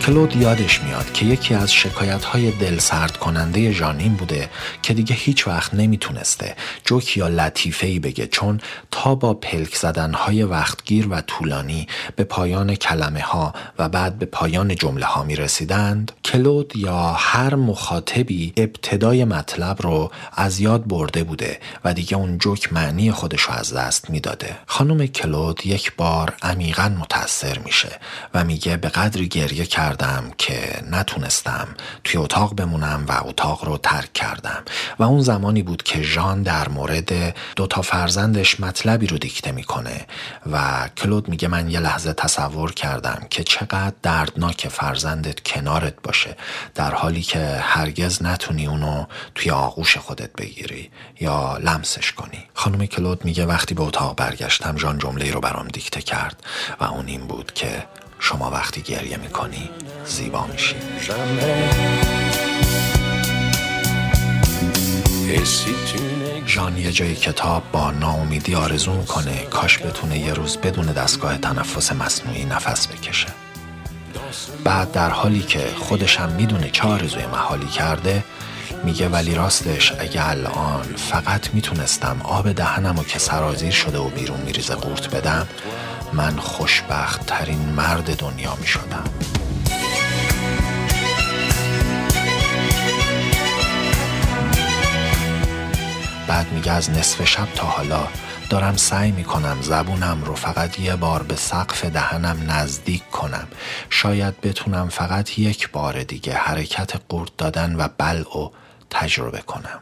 کلود 0.08 0.36
یادش 0.36 0.82
میاد 0.84 1.14
که 1.14 1.26
یکی 1.26 1.54
از 1.54 1.74
شکایت 1.74 2.24
های 2.24 2.52
دل 2.52 2.80
سرد 2.80 3.18
کننده 3.18 3.72
ژان 3.72 3.98
بوده 3.98 4.50
که 4.82 4.94
دیگه 4.94 5.16
هیچ 5.16 5.48
وقت 5.48 5.74
نمی‌تونسته 5.74 6.56
جوک 6.86 7.18
یا 7.18 7.28
لطیفه 7.28 7.88
ای 7.88 8.00
بگه 8.00 8.28
چون 8.28 8.60
تا 8.92 9.16
با 9.16 9.34
پلک 9.34 9.76
زدن 9.76 10.14
های 10.14 10.44
وقتگیر 10.44 11.08
و 11.08 11.22
طولانی 11.22 11.88
به 12.16 12.24
پایان 12.24 12.76
کلمه 12.76 13.22
ها 13.22 13.54
و 13.80 13.90
بعد 13.90 14.20
به 14.20 14.26
پایان 14.26 14.76
جمله 14.76 15.06
ها 15.06 15.24
می 15.24 15.36
رسیدند 15.36 16.12
کلود 16.26 16.74
یا 16.76 17.16
هر 17.18 17.56
مخاطبی 17.56 18.54
ابتدای 18.58 19.26
مطلب 19.26 19.82
رو 19.82 20.12
از 20.34 20.60
یاد 20.60 20.88
برده 20.88 21.24
بوده 21.24 21.60
و 21.84 21.94
دیگه 21.94 22.18
اون 22.18 22.38
جوک 22.38 22.74
معنی 22.74 23.12
خودش 23.12 23.42
رو 23.42 23.54
از 23.54 23.74
دست 23.74 24.10
می‌داده. 24.10 24.58
خانم 24.66 25.06
کلود 25.06 25.66
یک 25.66 25.96
بار 25.96 26.34
عمیقا 26.42 26.90
متاثر 26.90 27.60
میشه 27.60 28.00
و 28.34 28.44
میگه 28.44 28.78
به 28.78 28.90
قدری 28.90 29.28
گریه 29.28 29.66
کردم 29.98 30.32
که 30.38 30.84
نتونستم 30.92 31.68
توی 32.04 32.18
اتاق 32.20 32.56
بمونم 32.56 33.06
و 33.08 33.22
اتاق 33.26 33.66
رو 33.66 33.78
ترک 33.78 34.14
کردم. 34.14 34.64
و 35.00 35.04
اون 35.04 35.22
زمانی 35.22 35.64
بود 35.64 35.84
که 35.84 36.02
ژان 36.02 36.44
در 36.44 36.70
مورد 36.70 37.36
دو 37.56 37.68
تا 37.68 37.82
فرزندش 37.82 38.60
مطلبی 38.60 39.08
رو 39.08 39.18
دیکته 39.18 39.52
می‌کنه 39.52 40.06
و 40.52 40.90
کلود 40.98 41.30
میگه 41.30 41.48
من 41.48 41.70
یه 41.70 41.80
لحظه 41.80 42.14
تصور 42.14 42.72
کردم 42.72 43.28
که 43.30 43.44
چقدر 43.44 43.94
دردناک 44.02 44.68
فرزندت 44.68 45.40
کنارت 45.40 45.94
باشه 46.04 46.36
در 46.76 46.92
حالی 46.92 47.22
که 47.22 47.40
هرگز 47.62 48.24
نتونی 48.24 48.68
اونو 48.68 49.06
توی 49.36 49.52
آغوش 49.52 49.98
خودت 49.98 50.34
بگیری 50.34 50.90
یا 51.20 51.58
لمسش 51.58 52.12
کنی. 52.12 52.44
خانم 52.54 52.86
کلود 52.86 53.26
میگه 53.26 53.46
وقتی 53.46 53.76
به 53.76 53.84
اتاق 53.84 54.16
برگشتم 54.16 54.78
ژان 54.78 54.98
جمله 54.98 55.32
رو 55.32 55.42
برام 55.42 55.68
دیکته 55.68 56.02
کرد 56.02 56.44
و 56.80 56.84
اون 56.84 57.08
این 57.08 57.28
بود 57.28 57.52
که 57.54 57.84
شما 58.20 58.52
وقتی 58.52 58.82
گریه 58.82 59.18
می‌کنی 59.18 59.70
زیبا 60.06 60.46
میشی. 60.46 60.76
ژان 66.48 66.78
یه 66.78 66.92
جای 66.92 67.16
کتاب 67.16 67.64
با 67.72 67.92
ناامیدی 67.92 68.56
آرزو 68.56 68.92
می‌کنه 68.92 69.44
کاش 69.44 69.80
بتونه 69.80 70.20
یه 70.20 70.34
روز 70.34 70.58
بدون 70.58 70.86
دستگاه 70.86 71.38
تنفس 71.38 71.92
مصنوعی 71.92 72.46
نفس 72.46 72.88
بکشه. 72.88 73.28
بعد 74.64 74.92
در 74.92 75.10
حالی 75.10 75.42
که 75.42 75.68
خودش 75.80 76.18
هم 76.20 76.30
می‌دونه 76.30 76.70
چه 76.70 76.84
آرزوی 76.84 77.26
محالی 77.26 77.68
کرده 77.68 78.24
میگه 78.84 79.10
ولی 79.10 79.36
راستش 79.36 79.94
اگه 80.00 80.30
الان 80.30 80.84
فقط 80.84 81.54
می‌تونستم 81.54 82.22
آب 82.24 82.52
دهنم 82.52 83.00
و 83.00 83.04
که 83.04 83.20
سرازیر 83.20 83.72
شده 83.72 83.98
و 83.98 84.10
بیرون 84.10 84.40
میریزه 84.40 84.76
قورت 84.76 85.16
بدم 85.16 85.48
من 86.14 86.40
خوشبخت 86.40 87.26
ترین 87.26 87.60
مرد 87.70 88.20
دنیا 88.20 88.56
می‌شدم. 88.56 89.04
بعد 96.28 96.52
میگه 96.52 96.72
از 96.72 96.90
نصف 96.90 97.26
شب 97.26 97.48
تا 97.56 97.68
حالا 97.68 98.08
دارم 98.50 98.76
سعی 98.76 99.12
می‌کنم 99.12 99.58
زبونم 99.62 100.24
رو 100.26 100.36
فقط 100.36 100.80
یه 100.80 100.96
بار 100.96 101.24
به 101.24 101.36
سقف 101.36 101.86
دهنم 101.86 102.52
نزدیک 102.52 103.10
کنم. 103.10 103.48
شاید 103.90 104.42
بتونم 104.42 104.90
فقط 104.90 105.40
یک 105.40 105.72
بار 105.72 106.04
دیگه 106.04 106.34
حرکت 106.34 106.92
قورت 107.10 107.38
دادن 107.38 107.76
و 107.76 107.88
بلع 107.98 108.38
و 108.38 108.50
تجربه 108.90 109.42
کنم. 109.42 109.80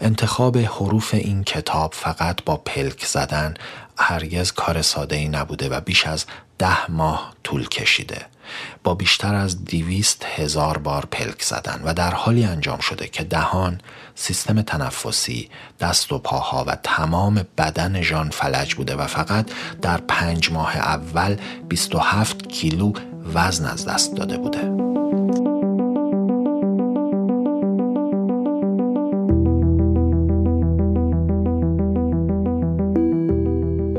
انتخاب 0.00 0.58
حروف 0.58 1.14
این 1.14 1.44
کتاب 1.44 1.94
فقط 1.94 2.44
با 2.44 2.56
پلک 2.56 3.04
زدن 3.04 3.54
هرگز 3.98 4.52
کار 4.52 4.82
ساده 4.82 5.16
ای 5.16 5.28
نبوده 5.28 5.68
و 5.68 5.80
بیش 5.80 6.06
از 6.06 6.24
ده 6.58 6.90
ماه 6.90 7.34
طول 7.44 7.68
کشیده 7.68 8.26
با 8.84 8.94
بیشتر 8.94 9.34
از 9.34 9.64
دیویست 9.64 10.26
هزار 10.36 10.78
بار 10.78 11.06
پلک 11.06 11.42
زدن 11.42 11.80
و 11.84 11.94
در 11.94 12.10
حالی 12.10 12.44
انجام 12.44 12.78
شده 12.78 13.08
که 13.08 13.24
دهان، 13.24 13.80
سیستم 14.14 14.62
تنفسی، 14.62 15.50
دست 15.80 16.12
و 16.12 16.18
پاها 16.18 16.64
و 16.64 16.76
تمام 16.82 17.46
بدن 17.58 18.02
ژان 18.02 18.30
فلج 18.30 18.74
بوده 18.74 18.96
و 18.96 19.06
فقط 19.06 19.50
در 19.82 19.96
پنج 19.96 20.50
ماه 20.52 20.76
اول 20.76 21.36
27 21.68 22.48
کیلو 22.48 22.92
وزن 23.34 23.66
از 23.66 23.86
دست 23.86 24.14
داده 24.14 24.38
بوده. 24.38 24.87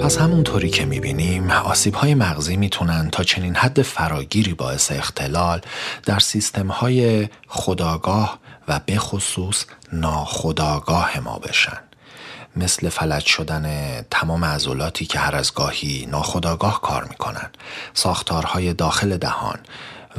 پس 0.10 0.18
همونطوری 0.18 0.70
که 0.70 0.86
می‌بینیم 0.86 1.52
آسیب 1.52 1.96
های 1.96 2.16
مغزی 2.16 2.58
می‌تونن 2.58 3.10
تا 3.10 3.24
چنین 3.24 3.56
حد 3.56 3.82
فراگیری 3.82 4.54
باعث 4.54 4.92
اختلال 4.92 5.62
در 6.06 6.20
سیستم 6.20 6.68
های 6.68 7.30
خداگاه 7.48 8.40
و 8.68 8.80
به 8.86 8.98
خصوص 8.98 9.66
ناخداگاه 9.94 11.20
ما 11.20 11.40
بشن. 11.40 11.78
مثل 12.56 12.90
فلج 12.90 13.26
شدن 13.26 13.66
تمام 14.12 14.46
عضلاتی 14.46 15.06
که 15.06 15.20
هر 15.20 15.36
از 15.36 15.54
گاهی 15.54 16.08
ناخداگاه 16.12 16.82
کار 16.82 17.04
می‌کنن. 17.04 17.50
ساختارهای 17.94 18.74
داخل 18.74 19.18
دهان 19.18 19.60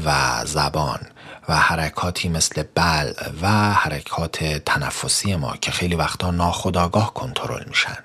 و 0.05 0.41
زبان 0.45 1.01
و 1.49 1.57
حرکاتی 1.57 2.29
مثل 2.29 2.63
بل 2.75 3.13
و 3.43 3.49
حرکات 3.73 4.45
تنفسی 4.45 5.37
ما 5.37 5.57
که 5.57 5.71
خیلی 5.71 5.95
وقتا 5.95 6.31
ناخداگاه 6.31 7.15
کنترل 7.15 7.65
میشن. 7.69 7.97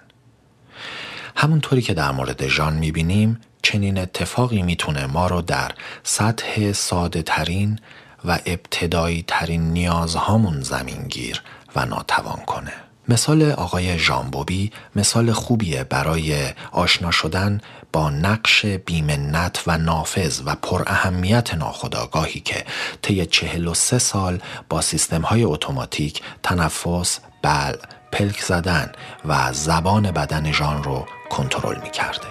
همونطوری 1.36 1.82
که 1.82 1.94
در 1.94 2.12
مورد 2.12 2.48
ژان 2.48 2.74
می‌بینیم 2.74 3.42
چنین 3.62 3.98
اتفاقی 3.98 4.62
می‌تونه 4.62 5.06
ما 5.06 5.28
رو 5.28 5.42
در 5.42 5.72
سطح 6.04 6.72
ساده 6.72 7.22
ترین 7.22 7.80
و 8.26 8.40
ابتدایی 8.46 9.24
ترین 9.28 9.74
نیازهامون 9.74 10.62
زمینگیر 10.62 11.42
و 11.76 11.86
ناتوان 11.86 12.40
کنه. 12.46 12.74
مثال 13.08 13.52
آقای 13.52 14.00
ژامبوبی 14.00 14.72
مثال 14.96 15.32
خوبیه 15.32 15.84
برای 15.84 16.54
آشنا 16.72 17.12
شدن 17.12 17.62
با 17.94 18.10
نقش 18.10 18.66
بیمنت 18.66 19.64
و 19.68 19.78
نافذ 19.78 20.42
و 20.46 20.56
پر 20.56 20.84
اهمیت 20.88 21.54
ناخداگاهی 21.54 22.40
که 22.40 22.66
طی 23.02 23.26
43 23.26 24.00
سال 24.00 24.40
با 24.70 24.82
سیستم 24.82 25.22
های 25.22 25.44
اتوماتیک 25.44 26.22
تنفس، 26.44 27.20
بل، 27.42 27.74
پلک 28.12 28.42
زدن 28.42 28.92
و 29.26 29.54
زبان 29.54 30.12
بدن 30.12 30.52
ژان 30.52 30.84
رو 30.84 31.06
کنترل 31.38 31.80
می 31.84 31.90
کرده. 31.90 32.28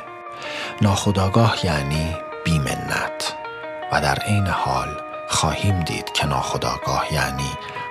ناخداگاه 0.83 1.67
یعنی 1.67 2.17
بیمنت 2.45 3.35
و 3.93 4.01
در 4.01 4.15
عین 4.15 4.47
حال 4.47 4.89
خواهیم 5.29 5.81
دید 5.81 6.13
که 6.13 6.27
ناخداگاه 6.27 7.15
یعنی 7.15 7.51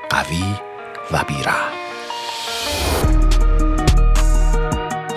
قوی 0.09 0.55
و 1.11 1.23
بیره. 1.27 1.53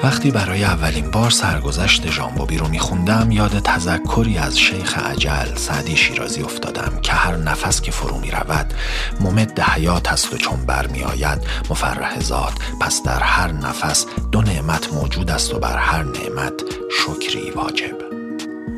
وقتی 0.07 0.31
برای 0.31 0.64
اولین 0.64 1.11
بار 1.11 1.31
سرگذشت 1.31 2.11
ژامبوبی 2.11 2.59
رو 2.59 2.69
میخوندم 2.69 3.31
یاد 3.31 3.59
تذکری 3.59 4.38
از 4.38 4.59
شیخ 4.59 4.99
عجل 4.99 5.55
سعدی 5.55 5.97
شیرازی 5.97 6.42
افتادم 6.42 6.99
که 7.03 7.12
هر 7.12 7.37
نفس 7.37 7.81
که 7.81 7.90
فرو 7.90 8.19
می 8.19 8.31
رود 8.31 8.75
ممد 9.21 9.61
حیات 9.61 10.12
است 10.12 10.33
و 10.33 10.37
چون 10.37 10.66
برمی 10.66 11.03
آید 11.03 11.38
مفرح 11.71 12.21
زاد 12.21 12.53
پس 12.81 13.03
در 13.03 13.21
هر 13.23 13.53
نفس 13.53 14.07
دو 14.33 14.42
نعمت 14.42 14.92
موجود 14.92 15.31
است 15.31 15.55
و 15.55 15.59
بر 15.59 15.77
هر 15.77 16.03
نعمت 16.03 16.55
شکری 16.90 17.51
واجب. 17.51 18.06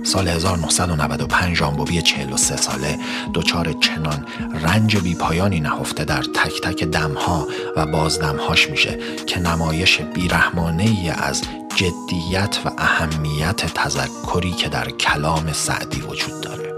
سال 0.02 0.28
1995 0.28 1.56
ژامبوبی 1.56 2.02
43 2.02 2.56
ساله 2.56 2.98
دچار 3.34 3.72
چنان 3.72 4.26
رنج 4.62 4.96
بی 4.96 5.14
پایانی 5.14 5.60
نهفته 5.60 6.04
در 6.04 6.22
تک 6.22 6.60
تک 6.60 6.84
دمها 6.84 7.48
و 7.76 7.86
بازدمهاش 7.86 8.70
میشه 8.70 8.98
که 9.26 9.40
نمایش 9.40 10.00
بیرحمانه 10.00 10.82
ای 10.82 11.10
از 11.10 11.42
جدیت 11.76 12.58
و 12.64 12.70
اهمیت 12.78 13.56
تذکری 13.56 14.50
که 14.50 14.68
در 14.68 14.90
کلام 14.90 15.52
سعدی 15.52 16.00
وجود 16.00 16.40
داره. 16.40 16.74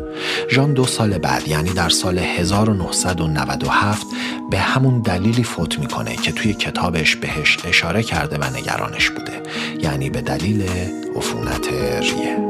ژان 0.51 0.73
دو 0.73 0.85
سال 0.85 1.19
بعد 1.19 1.49
یعنی 1.49 1.71
در 1.71 1.89
سال 1.89 2.19
1997 2.19 4.07
به 4.51 4.59
همون 4.59 5.01
دلیلی 5.01 5.45
فوت 5.45 5.79
می‌کنه 5.79 6.17
که 6.17 6.33
توی 6.33 6.55
کتابش 6.55 7.17
بهش 7.17 7.59
اشاره 7.65 8.03
کرده 8.03 8.39
و 8.39 8.57
نگرانش 8.57 9.11
بوده. 9.11 9.43
یعنی 9.83 10.11
به 10.11 10.21
دلیل 10.21 10.63
عفونت 11.17 11.69
ریه. 12.01 12.50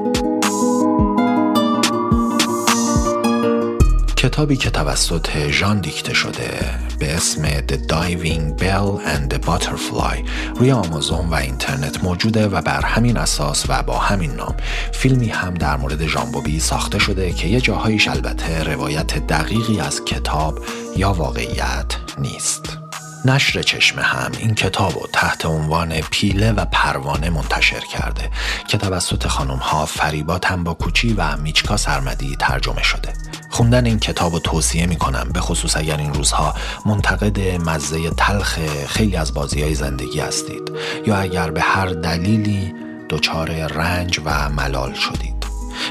کتابی 4.20 4.56
که 4.56 4.70
توسط 4.70 5.48
ژان 5.48 5.80
دیکته 5.80 6.14
شده 6.14 6.78
به 6.98 7.14
اسم 7.14 7.60
The 7.60 7.76
Diving 7.88 8.60
Bell 8.60 9.06
and 9.06 9.34
the 9.34 9.46
Butterfly 9.46 10.28
روی 10.56 10.72
آمازون 10.72 11.28
و 11.28 11.34
اینترنت 11.34 12.04
موجوده 12.04 12.48
و 12.48 12.62
بر 12.62 12.80
همین 12.80 13.16
اساس 13.16 13.64
و 13.68 13.82
با 13.82 13.98
همین 13.98 14.30
نام 14.30 14.54
فیلمی 14.92 15.28
هم 15.28 15.54
در 15.54 15.76
مورد 15.76 16.06
ژامبوبی 16.06 16.60
ساخته 16.60 16.98
شده 16.98 17.32
که 17.32 17.48
یه 17.48 17.60
جاهایش 17.60 18.08
البته 18.08 18.62
روایت 18.62 19.26
دقیقی 19.26 19.80
از 19.80 20.04
کتاب 20.04 20.58
یا 20.96 21.12
واقعیت 21.12 21.96
نیست. 22.18 22.78
نشر 23.24 23.62
چشمه 23.62 24.02
هم 24.02 24.32
این 24.38 24.54
کتاب 24.54 24.92
رو 24.94 25.06
تحت 25.12 25.46
عنوان 25.46 26.00
پیله 26.00 26.52
و 26.52 26.64
پروانه 26.64 27.30
منتشر 27.30 27.80
کرده 27.80 28.30
که 28.68 28.78
توسط 28.78 29.26
خانم 29.26 29.56
ها 29.56 29.86
فریبا 29.86 30.38
تنباکوچی 30.38 31.12
و 31.12 31.36
میچکا 31.36 31.76
سرمدی 31.76 32.36
ترجمه 32.36 32.82
شده 32.82 33.19
خوندن 33.50 33.86
این 33.86 33.98
کتاب 33.98 34.32
رو 34.32 34.38
توصیه 34.38 34.86
می 34.86 34.96
کنم 34.96 35.28
به 35.32 35.40
خصوص 35.40 35.76
اگر 35.76 35.96
این 35.96 36.14
روزها 36.14 36.54
منتقد 36.86 37.40
مزه 37.40 38.10
تلخ 38.10 38.58
خیلی 38.86 39.16
از 39.16 39.34
بازی 39.34 39.62
های 39.62 39.74
زندگی 39.74 40.20
هستید 40.20 40.72
یا 41.06 41.16
اگر 41.16 41.50
به 41.50 41.60
هر 41.60 41.86
دلیلی 41.86 42.74
دچار 43.10 43.50
رنج 43.50 44.20
و 44.24 44.48
ملال 44.48 44.94
شدید. 44.94 45.46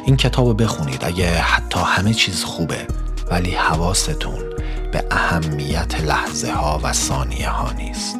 این 0.05 0.17
کتاب 0.17 0.47
رو 0.47 0.53
بخونید 0.53 1.05
اگه 1.05 1.37
حتی 1.37 1.79
همه 1.79 2.13
چیز 2.13 2.43
خوبه 2.43 2.87
ولی 3.31 3.51
حواستون 3.51 4.43
به 4.91 5.05
اهمیت 5.11 6.01
لحظه 6.01 6.51
ها 6.51 6.79
و 6.83 6.93
ثانیه 6.93 7.49
ها 7.49 7.71
نیست. 7.71 8.17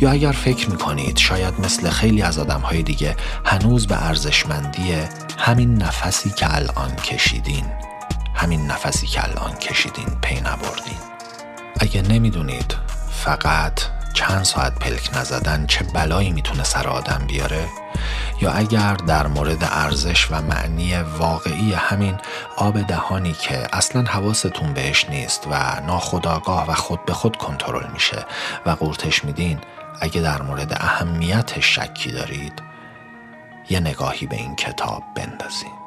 یا 0.00 0.10
اگر 0.10 0.32
فکر 0.32 0.70
می‌کنید 0.70 1.16
شاید 1.16 1.54
مثل 1.60 1.90
خیلی 1.90 2.22
از 2.22 2.38
آدم 2.38 2.60
های 2.60 2.82
دیگه 2.82 3.16
هنوز 3.44 3.86
به 3.86 4.06
ارزشمندی 4.06 4.94
همین 5.38 5.74
نفسی 5.74 6.30
که 6.30 6.56
الان 6.56 6.96
کشیدین 6.96 7.64
همین 8.36 8.66
نفسی 8.66 9.06
که 9.06 9.24
الان 9.24 9.54
کشیدین 9.54 10.08
پی 10.22 10.40
نبردین. 10.40 10.98
اگه 11.80 12.02
نمی‌دونید 12.02 12.76
فقط 13.10 13.80
چند 14.14 14.42
ساعت 14.42 14.74
پلک 14.74 15.10
نزدن 15.16 15.66
چه 15.66 15.84
بلایی 15.84 16.32
می‌تونه 16.32 16.64
سر 16.64 16.88
آدم 16.88 17.24
بیاره؟ 17.26 17.68
یا 18.40 18.52
اگر 18.52 18.94
در 18.94 19.26
مورد 19.26 19.64
ارزش 19.64 20.30
و 20.30 20.42
معنی 20.42 20.96
واقعی 20.96 21.72
همین 21.72 22.16
آب 22.56 22.80
دهانی 22.82 23.32
که 23.32 23.68
اصلا 23.72 24.02
حواستون 24.02 24.72
بهش 24.74 25.06
نیست 25.08 25.46
و 25.50 25.80
ناخداگاه 25.80 26.70
و 26.70 26.74
خود 26.74 27.04
به 27.04 27.12
خود 27.12 27.36
کنترل 27.36 27.92
میشه 27.92 28.26
و 28.66 28.70
قورتش 28.70 29.24
میدین 29.24 29.58
اگه 30.00 30.20
در 30.20 30.42
مورد 30.42 30.72
اهمیتش 30.72 31.74
شکی 31.74 32.12
دارید 32.12 32.62
یه 33.70 33.80
نگاهی 33.80 34.26
به 34.26 34.36
این 34.36 34.56
کتاب 34.56 35.02
بندازین. 35.14 35.85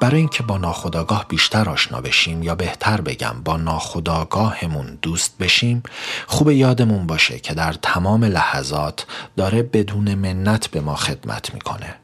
برای 0.00 0.16
اینکه 0.16 0.42
با 0.42 0.58
ناخداگاه 0.58 1.26
بیشتر 1.28 1.70
آشنا 1.70 2.00
بشیم 2.00 2.42
یا 2.42 2.54
بهتر 2.54 3.00
بگم 3.00 3.34
با 3.44 3.56
ناخداگاهمون 3.56 4.98
دوست 5.02 5.38
بشیم 5.38 5.82
خوب 6.26 6.50
یادمون 6.50 7.06
باشه 7.06 7.38
که 7.38 7.54
در 7.54 7.72
تمام 7.72 8.24
لحظات 8.24 9.06
داره 9.36 9.62
بدون 9.62 10.14
منت 10.14 10.66
به 10.66 10.80
ما 10.80 10.94
خدمت 10.94 11.54
می‌کنه. 11.54 11.94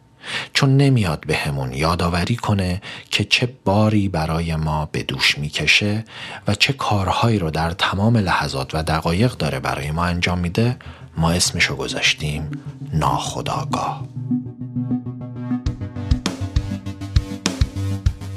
چون 0.53 0.77
نمیاد 0.77 1.27
به 1.27 1.38
یادآوری 1.72 2.37
کنه 2.37 2.83
که 3.11 3.25
چه 3.25 3.48
باری 3.64 4.09
برای 4.09 4.57
ما 4.57 4.88
به 4.92 5.03
دوش 5.03 5.38
می‌کشه 5.38 6.05
و 6.46 6.55
چه 6.55 6.72
کارهایی 6.72 7.38
رو 7.38 7.51
در 7.51 7.70
تمام 7.70 8.16
لحظات 8.16 8.75
و 8.75 8.83
دقایق 8.83 9.33
داره 9.33 9.61
برای 9.61 9.90
ما 9.90 10.05
انجام 10.05 10.38
میده 10.38 10.77
ما 11.16 11.31
اسمشو 11.31 11.77
گذاشتیم 11.77 12.51
ناخداگاه 12.92 14.05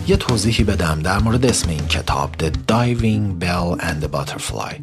یه 0.07 0.17
توضیحی 0.17 0.63
بدم 0.63 0.99
در 0.99 1.19
مورد 1.19 1.45
اسم 1.45 1.69
این 1.69 1.87
کتاب 1.87 2.35
The 2.37 2.51
Diving 2.71 3.43
Bell 3.43 3.81
and 3.81 4.05
the 4.05 4.17
Butterfly. 4.17 4.75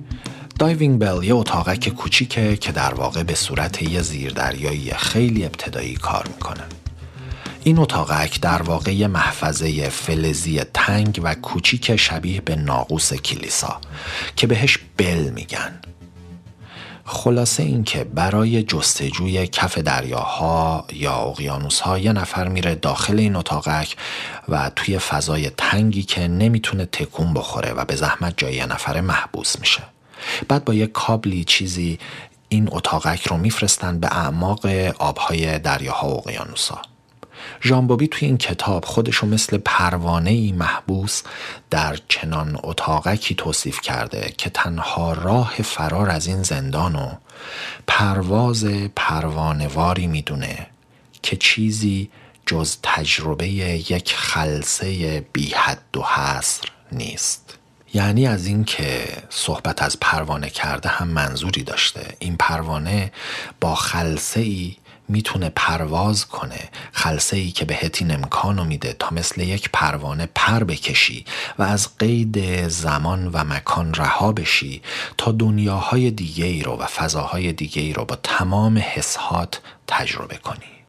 دایوینگ 0.59 1.01
بل 1.01 1.25
یه 1.25 1.35
اتاقک 1.35 1.89
کوچیکه 1.89 2.57
که 2.57 2.73
در 2.73 2.95
واقع 2.95 3.23
به 3.23 3.35
صورت 3.35 3.83
یه 3.83 4.03
زیردریایی 4.03 4.91
خیلی 4.91 5.45
ابتدایی 5.45 5.95
کار 5.95 6.27
می‌کنه. 6.29 6.63
این 7.65 7.79
اتاقک 7.79 8.41
در 8.41 8.63
واقع 8.63 8.95
یه 8.95 9.07
محفظه 9.07 9.89
فلزی 9.89 10.61
تنگ 10.75 11.21
و 11.23 11.35
کوچیک 11.35 11.97
شبیه 11.97 12.41
به 12.41 12.57
ناقوس 12.57 13.15
کلیسا 13.15 13.81
که 14.37 14.47
بهش 14.47 14.79
بل 14.97 15.31
میگن. 15.31 15.81
خلاصه 17.05 17.63
اینکه 17.63 18.05
برای 18.05 18.63
جستجوی 18.63 19.47
کف 19.47 19.79
دریاها 19.79 20.85
یا 20.93 21.15
اقیانوسها 21.15 21.99
یه 21.99 22.13
نفر 22.13 22.49
میره 22.49 22.75
داخل 22.75 23.19
این 23.19 23.37
اتاقک 23.37 23.97
و 24.49 24.71
توی 24.77 24.99
فضای 24.99 25.51
تنگی 25.51 26.03
که 26.03 26.29
نمی‌تونه 26.29 26.87
تکون 26.87 27.35
بخوره 27.35 27.73
و 27.73 27.85
به 27.85 27.97
زحمت 27.97 28.35
جای 28.37 28.55
یه 28.55 28.67
نفر 28.67 29.01
محبوس 29.01 29.59
میشه. 29.61 29.83
بعد 30.49 30.65
با 30.65 30.75
یه 30.75 30.87
کابلی 30.87 31.45
چیزی 31.45 31.99
این 32.49 32.69
اتاقک 32.73 33.27
رو 33.27 33.37
میفرستن 33.37 34.01
به 34.01 34.07
اعماق 34.07 34.67
آبهای 34.99 35.59
دریاها 35.59 36.09
و 36.09 36.19
اقیانوسها. 36.19 36.92
ژامبوبی 37.63 38.09
توی 38.09 38.29
این 38.29 38.39
کتاب 38.39 38.85
خودشو 38.85 39.27
مثل 39.27 39.59
پروانه 39.59 40.31
ای 40.31 40.53
محبوس 40.53 41.23
در 41.71 41.99
چنان 42.09 42.59
اتاقکی 42.63 43.35
توصیف 43.35 43.81
کرده 43.81 44.35
که 44.39 44.51
تنها 44.51 45.13
راه 45.13 45.55
فرار 45.63 46.11
از 46.11 46.27
این 46.27 46.43
زندان 46.43 46.97
و 46.97 47.09
پرواز 47.87 48.65
پروانواری 48.97 50.07
می‌دونه 50.07 50.67
که 51.23 51.37
چیزی 51.37 52.11
جز 52.47 52.77
تجربه 52.83 53.49
یک 53.49 54.15
خلصه 54.15 55.21
بی 55.33 55.51
حد 55.51 55.97
و 55.97 56.03
حصر 56.03 56.69
نیست. 56.93 57.59
یعنی 57.95 58.27
از 58.27 58.47
اینکه 58.47 59.05
صحبت 59.31 59.83
از 59.83 60.01
پروانه 60.01 60.51
کرده 60.51 60.89
هم 60.89 61.09
منظوری 61.09 61.63
داشته. 61.63 62.17
این 62.19 62.37
پروانه 62.37 63.13
با 63.61 63.75
خلصه 63.75 64.41
ای 64.41 64.77
می‌تونه 65.13 65.53
پرواز 65.57 66.29
کنه. 66.29 66.69
خلصه 66.93 67.37
ای 67.37 67.51
که 67.51 67.65
بهت 67.65 68.03
این 68.03 68.11
امکانو 68.11 68.65
میده 68.65 68.93
تا 68.99 69.09
مثل 69.13 69.41
یک 69.41 69.71
پروانه 69.73 70.29
پر 70.35 70.65
بکشی 70.65 71.25
و 71.59 71.63
از 71.63 71.99
قید 71.99 72.69
زمان 72.69 73.27
و 73.29 73.45
مکان 73.45 73.95
رها 73.95 74.33
بشی 74.33 74.83
تا 75.19 75.33
دنیاهای 75.33 76.11
دیگه 76.11 76.45
ای 76.45 76.63
رو 76.63 76.77
و 76.77 76.87
فضاهای 76.87 77.53
دیگه 77.53 77.83
ای 77.83 77.93
رو 77.93 78.05
با 78.05 78.17
تمام 78.23 78.79
حسهات 78.79 79.61
تجربه 79.87 80.37
کنی. 80.37 80.82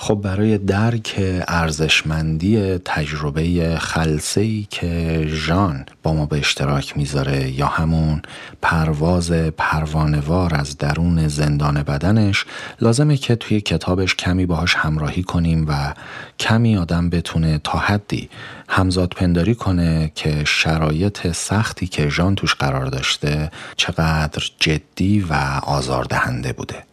خب 0.00 0.14
برای 0.14 0.58
درک 0.58 1.14
ارزشمندی 1.48 2.78
تجربه 2.78 3.76
خلصه 3.78 4.40
ای 4.40 4.66
که 4.70 5.24
ژان 5.28 5.86
با 6.02 6.14
ما 6.14 6.26
به 6.26 6.38
اشتراک 6.38 6.96
می‌ذاره 6.96 7.50
یا 7.50 7.66
همون 7.66 8.22
پرواز 8.62 9.32
پروانوار 9.32 10.54
از 10.54 10.78
درون 10.78 11.28
زندان 11.28 11.82
بدنش 11.82 12.44
لازمه 12.80 13.16
که 13.16 13.36
توی 13.36 13.60
کتابش 13.60 14.14
کمی 14.14 14.46
باهاش 14.46 14.74
همراهی 14.74 15.22
کنیم 15.22 15.66
و 15.68 15.94
کمی 16.38 16.76
آدم 16.76 17.10
بتونه 17.10 17.60
تا 17.64 17.78
حدی 17.78 18.28
همزاد 18.68 19.08
پنداری 19.16 19.54
کنه 19.54 20.12
که 20.14 20.44
شرایط 20.44 21.32
سختی 21.32 21.86
که 21.86 22.08
ژان 22.08 22.34
توش 22.34 22.54
قرار 22.54 22.86
داشته 22.86 23.50
چقدر 23.76 24.42
جدی 24.58 25.20
و 25.20 25.34
آزاردهنده 25.62 26.52
بوده. 26.52 26.87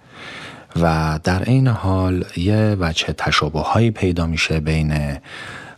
و 0.81 1.19
در 1.23 1.43
عین 1.43 1.67
حال 1.67 2.25
یه 2.37 2.77
وچه 2.79 3.13
تشابه 3.13 3.59
هایی 3.59 3.91
پیدا 3.91 4.27
میشه 4.27 4.59
بین 4.59 5.17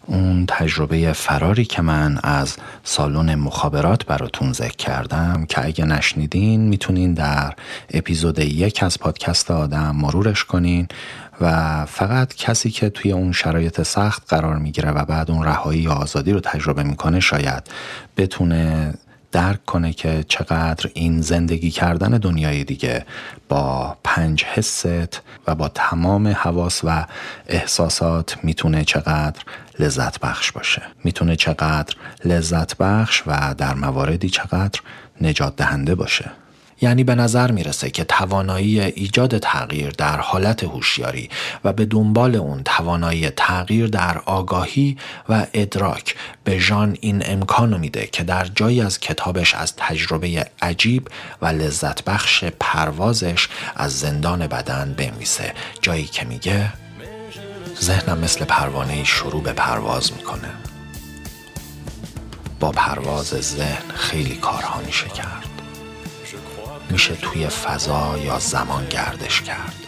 اون 0.06 0.46
تجربه 0.48 1.14
فراری 1.14 1.66
که 1.66 1.82
من 1.82 2.20
از 2.24 2.56
سالن 2.84 3.36
مخابرات 3.36 4.06
براتون 4.06 4.54
ذکر 4.54 4.76
کردم 4.76 5.46
که 5.50 5.66
اگه 5.66 5.86
نشنیدین 5.86 6.62
می‌تونین 6.62 7.14
در 7.14 7.54
اپیزود 7.94 8.40
یک 8.40 8.84
از 8.84 9.00
پادکست 9.00 9.52
آدم 9.52 9.96
مرورش 9.96 10.44
کنین 10.44 10.88
و 11.42 11.86
فقط 11.86 12.36
کسی 12.36 12.70
که 12.70 12.90
توی 12.90 13.12
اون 13.12 13.32
شرایط 13.32 13.82
سخت 13.82 14.24
قرار 14.34 14.58
می‌گیره 14.58 14.92
و 14.92 15.06
بعد 15.06 15.32
اون 15.32 15.44
رهایی 15.44 15.82
یا 15.82 15.92
آزادی 15.94 16.32
رو 16.32 16.40
تجربه 16.40 16.84
می‌کنه 16.84 17.20
شاید 17.20 17.64
بتونه 18.18 18.94
درک 19.32 19.66
کنه 19.66 19.94
که 19.94 20.26
چقدر 20.28 20.90
این 20.94 21.22
زندگی 21.22 21.72
کردن 21.72 22.10
دنیای 22.10 22.64
دیگه 22.64 23.06
با 23.50 23.98
پنج 24.04 24.44
حست 24.44 25.22
و 25.48 25.56
با 25.56 25.68
تمام 25.68 26.28
حواس 26.28 26.82
و 26.84 27.06
احساسات 27.48 28.38
می‌تونه 28.44 28.84
چقدر 28.84 29.42
لذت 29.80 30.20
بخش 30.20 30.52
باشه. 30.52 30.82
می‌تونه 31.04 31.36
چقدر 31.36 31.96
لذت 32.26 32.78
بخش 32.78 33.24
و 33.28 33.56
در 33.58 33.74
مواردی 33.74 34.30
چقدر 34.30 34.82
نجات 35.22 35.56
دهنده 35.56 35.96
باشه. 35.96 36.32
یعنی 36.82 37.04
به 37.04 37.16
نظر 37.16 37.52
می‌رسه 37.52 37.90
که 37.90 38.04
توانایی 38.04 38.82
ایجاد 38.82 39.38
تغییر 39.38 39.90
در 39.90 40.20
حالت 40.20 40.64
هوشیاری 40.64 41.30
و 41.64 41.74
به 41.74 41.86
دنبال 41.86 42.36
اون 42.36 42.64
توانایی 42.64 43.30
تغییر 43.30 43.88
در 43.88 44.18
آگاهی 44.26 44.98
و 45.30 45.46
ادراک 45.54 46.16
به 46.44 46.60
ژان 46.60 46.98
این 47.02 47.24
امکانو 47.26 47.78
میده 47.78 48.08
که 48.08 48.24
در 48.24 48.46
جایی 48.46 48.82
از 48.82 49.00
کتابش 49.00 49.56
از 49.56 49.74
تجربه 49.76 50.46
عجیب 50.62 51.08
و 51.42 51.46
لذت 51.46 52.04
بخش 52.04 52.44
پروازش 52.44 53.48
از 53.76 54.00
زندان 54.00 54.48
بدن 54.48 54.94
بنویسه. 54.98 55.54
جایی 55.82 56.06
که 56.06 56.26
میگه 56.26 56.74
ذهنم 57.82 58.18
مثل 58.18 58.46
پروانه 58.46 59.04
شروع 59.04 59.44
به 59.44 59.54
پرواز 59.54 60.14
می‌کنه. 60.14 60.50
با 62.60 62.72
پرواز 62.72 63.28
ذهن 63.28 63.92
خیلی 63.96 64.36
کارها 64.36 64.82
میشه 64.82 65.08
کرد 65.08 65.57
میشه 66.90 67.16
توی 67.16 67.48
فضا 67.48 68.18
یا 68.18 68.40
زمان 68.40 68.86
گردش 68.86 69.42
کرد. 69.42 69.88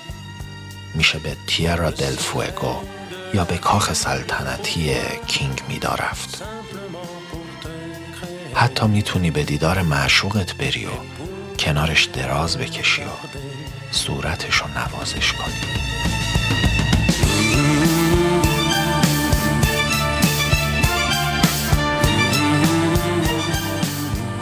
میشه 0.96 1.20
به 1.20 1.38
تیرا 1.48 1.92
دل 1.92 2.16
فوگو 2.16 2.76
یا 3.34 3.46
به 3.46 3.58
کاخ 3.58 3.94
سلطنتی 3.94 4.96
کینگ 5.28 5.62
میدا 5.68 5.96
رفت. 5.96 6.44
حتی 8.54 8.88
می‌تونی 8.88 9.32
به 9.32 9.44
دیدار 9.44 9.82
معشوقت 9.82 10.54
بری 10.54 10.86
و 10.86 10.90
کنارش 11.60 12.06
دراز 12.06 12.58
بکشی 12.58 13.02
و 13.02 13.08
صورتش 13.92 14.56
رو 14.56 14.68
نوازش 14.68 15.34
کنی. 15.34 15.80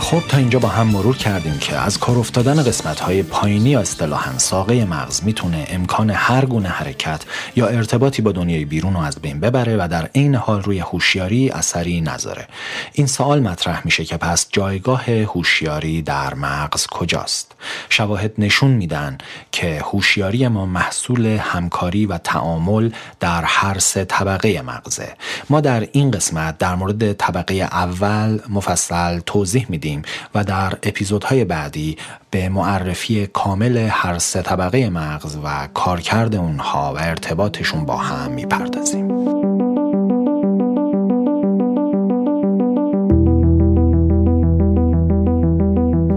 خب 0.08 0.24
تا 0.28 0.38
اینجا 0.38 0.60
با 0.60 0.68
هم 0.68 0.88
مرور 0.88 1.18
کردیم 1.18 1.58
که 1.58 1.76
از 1.76 2.00
کار 2.00 2.18
افتادن 2.18 2.64
قسمت 2.64 3.00
های 3.00 3.24
پایینی 3.24 3.70
یا 3.70 3.80
اصطلاحا 3.80 4.38
ساقه 4.38 4.86
مغز 4.86 5.24
می‌تونه 5.24 5.68
امکان 5.70 6.10
هر 6.10 6.46
گونه 6.46 6.70
حرکت 6.70 7.22
یا 7.56 7.68
ارتباطی 7.68 8.22
با 8.22 8.32
دنیای 8.32 8.66
بیرون 8.66 8.94
رو 8.94 9.00
از 9.00 9.16
بین 9.16 9.40
ببره 9.40 9.78
و 9.78 9.88
در 9.92 10.10
عین 10.16 10.36
حال 10.36 10.62
روی 10.62 10.80
هوشیاری 10.80 11.50
اثری 11.50 12.02
نذاره. 12.02 12.48
این 12.94 13.08
سوال 13.08 13.40
مطرح 13.40 13.82
میشه 13.86 14.06
که 14.06 14.18
پس 14.18 14.48
جایگاه 14.52 15.12
هوشیاری 15.12 16.02
در 16.02 16.34
مغز 16.34 16.88
کجاست؟ 16.88 17.56
شواهد 17.90 18.34
نشون 18.38 18.72
میدن 18.72 19.18
که 19.52 19.82
هوشیاری 19.86 20.48
ما 20.48 20.66
محصول 20.66 21.26
همکاری 21.26 22.06
و 22.06 22.18
تعامل 22.18 22.90
در 23.20 23.44
هر 23.44 23.80
سه 23.80 24.06
طبقه 24.06 24.62
مغزه. 24.62 25.14
ما 25.50 25.62
در 25.62 25.88
این 25.92 26.12
قسمت 26.12 26.58
در 26.58 26.76
مورد 26.76 27.14
طبقه 27.14 27.54
اول 27.54 28.40
مفصل 28.50 29.20
توضیح 29.20 29.66
میدیم 29.70 29.97
و 30.36 30.44
در 30.44 30.74
اپیزودهای 30.84 31.46
بعدی 31.46 31.98
به 32.32 32.50
معرفی 32.50 33.28
کامل 33.28 33.78
هر 33.92 34.18
سه 34.18 34.42
طبقه 34.42 34.90
مغز 34.90 35.38
و 35.44 35.68
کارکرد 35.74 36.36
اونها 36.36 36.94
و 36.94 36.98
ارتباطشون 36.98 37.86
با 37.86 37.98
هم 37.98 38.32
می‌پردازیم. 38.32 39.08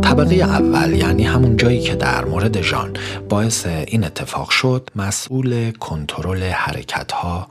طبقه 0.00 0.34
اول 0.34 0.94
یعنی 0.94 1.24
همون 1.24 1.56
جایی 1.56 1.80
که 1.80 1.94
در 1.94 2.24
مورد 2.24 2.62
ژان 2.62 2.96
باعث 3.28 3.66
این 3.66 4.04
اتفاق 4.04 4.50
شد 4.50 4.90
مسئول 4.96 5.70
کنترل 5.70 6.42
حرکت 6.42 7.12
ها 7.12 7.48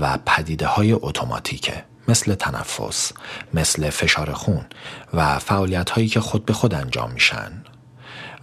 و 0.00 0.18
پدیده 0.26 0.66
های 0.66 0.92
اتوماتیکه 0.92 1.93
مثل 2.08 2.34
تنفس، 2.34 3.12
مثل 3.54 3.90
فشار 3.90 4.32
خون 4.32 4.64
و 5.14 5.38
فعالیت 5.38 5.90
هایی 5.90 6.08
که 6.08 6.20
خود 6.20 6.46
به 6.46 6.52
خود 6.52 6.74
انجام 6.74 7.10
میشن. 7.12 7.64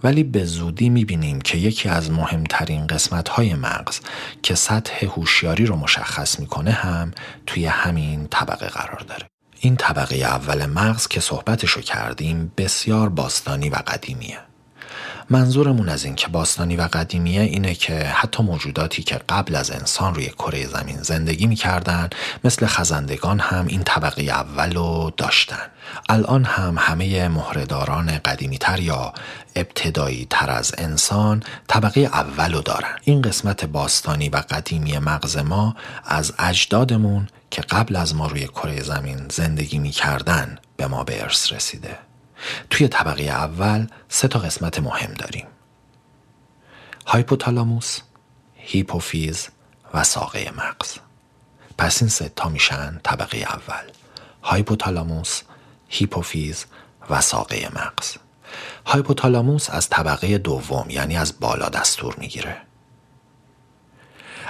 ولی 0.04 0.22
به 0.22 0.44
زودی 0.44 0.88
می‌بینیم 0.88 1.40
که 1.40 1.58
یکی 1.58 1.88
از 1.88 2.10
مهمترین 2.10 2.86
قسمت 2.86 3.28
های 3.28 3.54
مغز 3.54 4.00
که 4.42 4.54
سطح 4.54 5.06
هوشیاری 5.06 5.66
رو 5.66 5.76
مشخص 5.76 6.40
می‌کنه 6.40 6.70
هم 6.70 7.10
توی 7.46 7.66
همین 7.66 8.28
طبقه 8.30 8.66
قرار 8.66 9.00
داره. 9.08 9.26
این 9.60 9.76
طبقه 9.76 10.16
اول 10.16 10.66
مغز 10.66 11.08
که 11.08 11.20
صحبتشو 11.20 11.80
کردیم 11.80 12.52
بسیار 12.56 13.08
باستانی 13.08 13.70
و 13.70 13.74
قدیمیه. 13.74 14.38
منظورمون 15.32 15.88
از 15.88 16.04
این 16.04 16.14
که 16.14 16.28
باستانی 16.28 16.76
و 16.76 16.88
قدیمیه 16.92 17.40
اینه 17.40 17.74
که 17.74 17.94
حتی 17.94 18.42
موجوداتی 18.42 19.02
که 19.02 19.20
قبل 19.28 19.54
از 19.54 19.70
انسان 19.70 20.14
روی 20.14 20.28
کره 20.28 20.66
زمین 20.66 21.02
زندگی 21.02 21.46
می‌کردن 21.46 22.10
مثل 22.44 22.66
خزندگان 22.66 23.40
هم 23.40 23.66
این 23.66 23.82
طبقه 23.84 24.22
اول 24.22 24.74
رو 24.74 25.12
داشتن. 25.16 25.66
الان 26.08 26.44
هم 26.44 26.74
همه 26.78 27.28
مهرهداران 27.28 28.18
قدیمی 28.18 28.58
تر 28.58 28.80
یا 28.80 29.12
ابتدایی 29.56 30.26
تر 30.30 30.50
از 30.50 30.74
انسان 30.78 31.42
طبقه 31.68 32.00
اول 32.00 32.52
رو 32.52 32.60
دارن. 32.60 32.96
این 33.04 33.22
قسمت 33.22 33.64
باستانی 33.64 34.28
و 34.28 34.36
قدیمی 34.36 34.98
مغز 34.98 35.36
ما 35.36 35.76
از 36.04 36.32
اجدادمون 36.38 37.28
که 37.50 37.62
قبل 37.62 37.96
از 37.96 38.14
ما 38.14 38.26
روی 38.26 38.46
کره 38.46 38.82
زمین 38.82 39.28
زندگی 39.30 39.78
می‌کردن 39.78 40.58
به 40.76 40.86
ما 40.86 41.04
به 41.04 41.22
ارث 41.22 41.52
رسیده. 41.52 41.98
توی 42.70 42.88
طبقه 42.88 43.22
اول 43.22 43.86
سه 44.08 44.28
تا 44.28 44.38
قسمت 44.38 44.78
مهم 44.78 45.14
داریم. 45.14 45.46
hypothalamus، 47.06 48.00
هیپوفیز 48.56 49.48
و 49.94 50.04
ساقه 50.04 50.52
مغز. 50.56 50.98
پس 51.78 52.02
این 52.02 52.08
سه 52.08 52.28
تا 52.36 52.48
میشن 52.48 53.00
طبقه 53.04 53.38
اول. 53.38 53.90
hypothalamus، 54.42 55.42
هیپوفیز 55.88 56.64
و 57.10 57.20
ساقه 57.20 57.68
مغز. 57.74 58.16
hypothalamus 58.86 59.70
از 59.70 59.88
طبقه 59.88 60.38
دوم 60.38 60.90
یعنی 60.90 61.16
از 61.16 61.40
بالا 61.40 61.68
دستور 61.68 62.14
می‌گیره. 62.18 62.56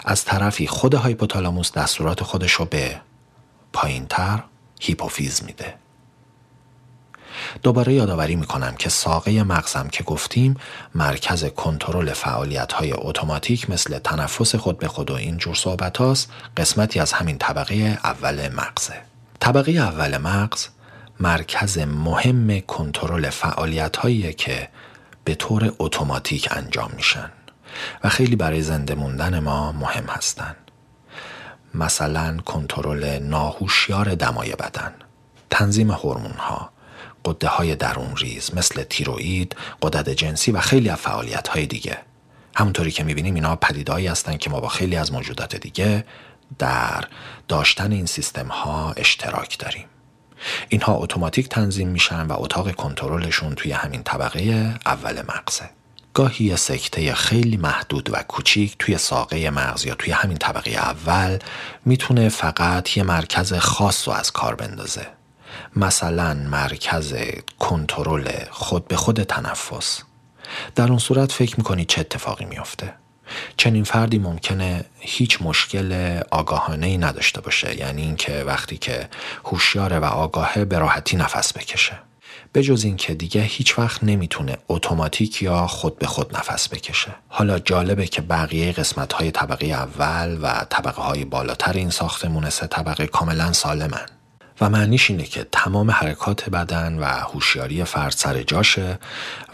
از 0.04 0.24
طرفی 0.24 0.66
خود 0.66 0.94
هایپوتالاموس 0.94 1.72
دستورات 1.72 2.22
خودش 2.22 2.52
رو 2.52 2.64
به 2.64 3.00
پایینتر 3.72 4.42
هیپوفیز 4.80 5.44
میده. 5.44 5.74
دوباره 7.62 7.94
یادآوری 7.94 8.36
می‌کنم 8.36 8.74
که 8.78 8.88
ساقه 8.88 9.42
مغزم 9.42 9.88
که 9.88 10.04
گفتیم 10.04 10.56
مرکز 10.94 11.44
کنترل 11.44 12.12
فعالیت 12.12 12.72
های 12.72 12.92
اتوماتیک 12.96 13.70
مثل 13.70 13.98
تنفس 13.98 14.54
خود 14.54 14.78
به 14.78 14.88
خود 14.88 15.10
و 15.10 15.14
این 15.14 15.36
جور 15.36 15.54
صحبت 15.54 15.96
هاست 15.96 16.30
قسمتی 16.56 17.00
از 17.00 17.12
همین 17.12 17.38
طبقه 17.38 17.98
اول 18.04 18.48
مغزه 18.48 19.02
طبقه 19.40 19.72
اول 19.72 20.18
مغز 20.18 20.66
مرکز 21.20 21.78
مهم 21.78 22.60
کنترل 22.60 23.30
فعالیت 23.30 23.96
هایی 23.96 24.32
که 24.32 24.68
به 25.24 25.34
طور 25.34 25.72
اتوماتیک 25.78 26.48
انجام 26.50 26.90
میشن 26.96 27.30
و 28.04 28.08
خیلی 28.08 28.36
برای 28.36 28.62
زنده 28.62 28.94
موندن 28.94 29.38
ما 29.38 29.72
مهم 29.72 30.04
هستند. 30.04 30.56
مثلا 31.74 32.36
کنترل 32.36 33.18
ناهوشیار 33.18 34.14
دمای 34.14 34.52
بدن 34.52 34.92
تنظیم 35.50 35.90
هورمون 35.90 36.32
ها 36.32 36.71
قده 37.24 37.48
های 37.48 37.76
درون 37.76 38.16
ریز 38.16 38.54
مثل 38.54 38.82
تیروئید، 38.82 39.56
قدرت 39.82 40.08
جنسی 40.08 40.52
و 40.52 40.60
خیلی 40.60 40.88
از 40.88 40.98
فعالیت 40.98 41.48
های 41.48 41.66
دیگه. 41.66 41.98
همونطوری 42.56 42.90
که 42.90 43.04
می‌بینیم 43.04 43.34
اینا 43.34 43.56
پدیدهایی 43.56 44.06
هستند 44.06 44.38
که 44.38 44.50
ما 44.50 44.60
با 44.60 44.68
خیلی 44.68 44.96
از 44.96 45.12
موجودات 45.12 45.56
دیگه 45.56 46.04
در 46.58 47.04
داشتن 47.48 47.92
این 47.92 48.06
سیستم 48.06 48.48
ها 48.48 48.92
اشتراک 48.96 49.58
داریم. 49.58 49.84
اینها 50.68 50.94
اتوماتیک 50.94 51.48
تنظیم 51.48 51.88
میشن 51.88 52.26
و 52.26 52.32
اتاق 52.38 52.72
کنترلشون 52.72 53.54
توی 53.54 53.72
همین 53.72 54.02
طبقه 54.02 54.74
اول 54.86 55.22
مغزه. 55.22 55.70
گاهی 56.14 56.44
یه 56.44 56.56
سکته 56.56 57.14
خیلی 57.14 57.56
محدود 57.56 58.10
و 58.12 58.22
کوچیک 58.22 58.76
توی 58.78 58.98
ساقه 58.98 59.50
مغز 59.50 59.86
یا 59.86 59.94
توی 59.94 60.12
همین 60.12 60.38
طبقه 60.38 60.70
اول 60.70 61.38
می‌تونه 61.84 62.28
فقط 62.28 62.96
یه 62.96 63.02
مرکز 63.02 63.54
خاص 63.54 64.08
رو 64.08 64.14
از 64.14 64.30
کار 64.30 64.54
بندازه. 64.54 65.06
مثلا 65.76 66.34
مرکز 66.34 67.14
کنترل 67.58 68.28
خود 68.50 68.88
به 68.88 68.96
خود 68.96 69.22
تنفس. 69.22 70.02
در 70.74 70.88
اون 70.88 70.98
صورت 70.98 71.32
فکر 71.32 71.54
می‌کنی 71.58 71.84
چه 71.84 72.00
اتفاقی 72.00 72.44
میافته؟ 72.44 72.94
چنین 73.56 73.84
فردی 73.84 74.18
ممکنه 74.18 74.84
هیچ 74.98 75.42
مشکل 75.42 76.20
آگاهانه 76.30 76.86
ای 76.86 76.98
نداشته 76.98 77.40
باشه 77.40 77.78
یعنی 77.78 78.02
اینکه 78.02 78.44
وقتی 78.46 78.76
که 78.76 79.08
هوشیار 79.44 79.98
و 79.98 80.04
آگاهه 80.04 80.64
به 80.64 80.78
راحتی 80.78 81.16
نفس 81.16 81.52
بکشه. 81.52 81.98
به 82.52 82.62
جز 82.62 82.84
اینکه 82.84 83.14
دیگه 83.14 83.42
هیچ 83.42 83.78
وقت 83.78 84.04
نمی‌تونه 84.04 84.56
اتوماتیک 84.68 85.42
یا 85.42 85.66
خود 85.66 85.98
به 85.98 86.06
خود 86.06 86.36
نفس 86.36 86.68
بکشه. 86.68 87.14
حالا 87.28 87.58
جالبه 87.58 88.06
که 88.06 88.22
بقیه 88.22 88.72
قسمت 88.72 89.12
های 89.12 89.30
طبقه 89.30 89.66
اول 89.66 90.38
و 90.42 90.66
طبقه 90.70 91.02
های 91.02 91.24
بالاتر 91.24 91.72
این 91.72 91.90
ساختمون 91.90 92.50
سه 92.50 92.66
طبقه 92.66 93.06
کاملا 93.06 93.52
سالمن. 93.52 94.06
و 94.62 94.70
معنیش 94.70 95.10
اینه 95.10 95.22
که 95.22 95.46
تمام 95.52 95.90
حرکات 95.90 96.50
بدن 96.50 96.98
و 96.98 97.04
هوشیاری 97.04 97.84
فرد 97.84 98.12
سر 98.12 98.42
جاشه 98.42 98.98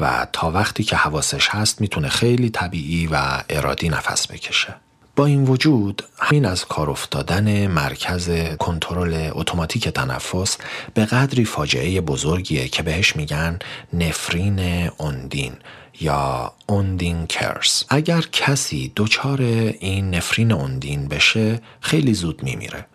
و 0.01 0.27
تا 0.33 0.51
وقتی 0.51 0.85
که 0.85 0.97
حواسش 0.97 1.49
هست 1.49 1.81
می‌تونه 1.81 2.09
خیلی 2.09 2.51
طبیعی 2.51 3.07
و 3.07 3.42
ارادی 3.49 3.88
نفس 3.88 4.27
بکشه. 4.27 4.75
با 5.16 5.27
این 5.27 5.44
وجود 5.44 6.05
همین 6.18 6.44
از 6.44 6.64
کار 6.64 6.90
افتادن 6.90 7.66
مرکز 7.66 8.31
کنترل 8.59 9.31
اتوماتیک 9.33 9.88
تنفس 9.88 10.57
به 10.94 11.05
قدری 11.05 11.44
فاجعه 11.44 12.01
بزرگیه 12.01 12.68
که 12.68 12.83
بهش 12.83 13.16
میگن 13.16 13.59
نفرین 13.92 14.90
اوندین 14.97 15.53
یا 16.01 16.53
اوندین 16.66 17.27
کرس 17.27 17.85
اگر 17.88 18.21
کسی 18.33 18.92
دچار 18.97 19.40
این 19.40 20.14
نفرین 20.14 20.53
اوندین 20.53 21.09
بشه 21.09 21.61
خیلی 21.81 22.14
زود 22.14 22.42
میمیره. 22.42 22.87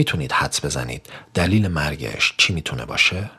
می‌تونید 0.00 0.32
حدس 0.32 0.64
بزنید 0.64 1.06
دلیل 1.34 1.68
مرگش 1.68 2.34
چی 2.36 2.52
می‌تونه 2.52 2.84
باشه؟ 2.84 3.30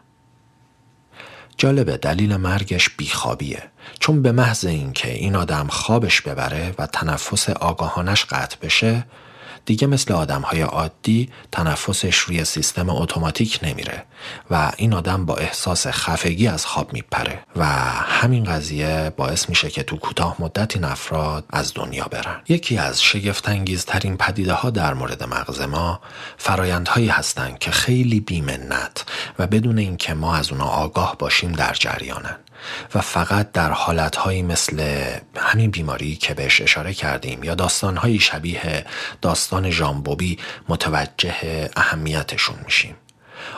جالبه 1.58 1.98
دلیل 1.98 2.38
مرگش 2.38 2.90
بیخوابیه 2.90 3.64
چون 4.00 4.22
به 4.22 4.32
محض 4.32 4.66
اینکه 4.66 5.14
این 5.14 5.36
آدم 5.36 5.68
خوابش 5.68 6.22
ببره 6.22 6.76
و 6.78 6.88
تنفس 6.88 7.50
آگاهانش 7.50 8.26
قطع 8.26 8.58
بشه 8.62 9.06
دیگه 9.66 9.88
مثل 9.88 10.14
آدم 10.14 10.42
های 10.42 10.62
عادی 10.62 11.30
تنفسش 11.52 12.18
روی 12.18 12.46
سیستم 12.46 12.90
اتوماتیک 12.90 13.60
نمیره 13.64 14.06
و 14.52 14.72
این 14.78 14.94
آدم 14.94 15.26
با 15.26 15.36
احساس 15.36 15.88
خفگی 15.88 16.48
از 16.48 16.66
خواب 16.66 16.94
میپره 16.94 17.40
و 17.56 17.66
همین 17.66 18.44
قضیه 18.44 19.14
باعث 19.18 19.50
میشه 19.50 19.70
که 19.70 19.84
تو 19.84 19.98
کوتاه 19.98 20.36
مدت 20.40 20.76
این 20.76 20.86
افراد 20.86 21.46
از 21.50 21.74
دنیا 21.76 22.06
برن. 22.12 22.42
یکی 22.50 22.78
از 22.78 23.04
شگفتانگیزترین 23.04 24.18
پدیده 24.18 24.54
ها 24.54 24.70
در 24.70 24.94
مورد 24.94 25.24
مغز 25.24 25.62
ما 25.62 26.00
فرایندهایی 26.38 27.08
هستند 27.08 27.60
که 27.60 27.72
خیلی 27.72 28.20
بیمنت 28.20 29.06
و 29.40 29.48
بدون 29.48 29.78
اینکه 29.78 30.14
ما 30.14 30.36
از 30.36 30.52
اونا 30.52 30.66
آگاه 30.66 31.16
باشیم 31.20 31.52
در 31.52 31.74
جریانن. 31.74 32.36
و 32.96 33.02
فقط 33.02 33.52
در 33.52 33.72
حالتهایی 33.72 34.42
مثل 34.44 35.04
همین 35.38 35.72
بیماری 35.72 36.16
که 36.16 36.34
بهش 36.34 36.62
اشاره 36.62 36.94
کردیم 36.94 37.44
یا 37.44 37.56
داستانهایی 37.56 38.20
شبیه 38.20 38.86
داستان 39.22 39.70
ژامبوبی 39.70 40.40
متوجه 40.70 41.70
اهمیتشون 41.76 42.56
میشیم. 42.66 42.96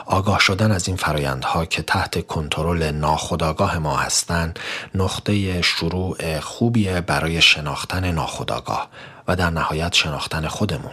آگاه 0.06 0.38
شدن 0.40 0.72
از 0.72 0.88
این 0.88 0.96
فرایندها 0.96 1.64
که 1.64 1.82
تحت 1.82 2.26
کنترل 2.26 2.82
ناخودآگاه 2.82 3.78
ما 3.78 3.96
هستند 3.96 4.58
نقطه 4.94 5.62
شروع 5.62 6.40
خوبیه 6.40 7.00
برای 7.00 7.42
شناختن 7.42 8.12
ناخودآگاه 8.12 8.88
و 9.28 9.36
در 9.36 9.50
نهایت 9.50 9.94
شناختن 9.94 10.48
خودمون. 10.48 10.92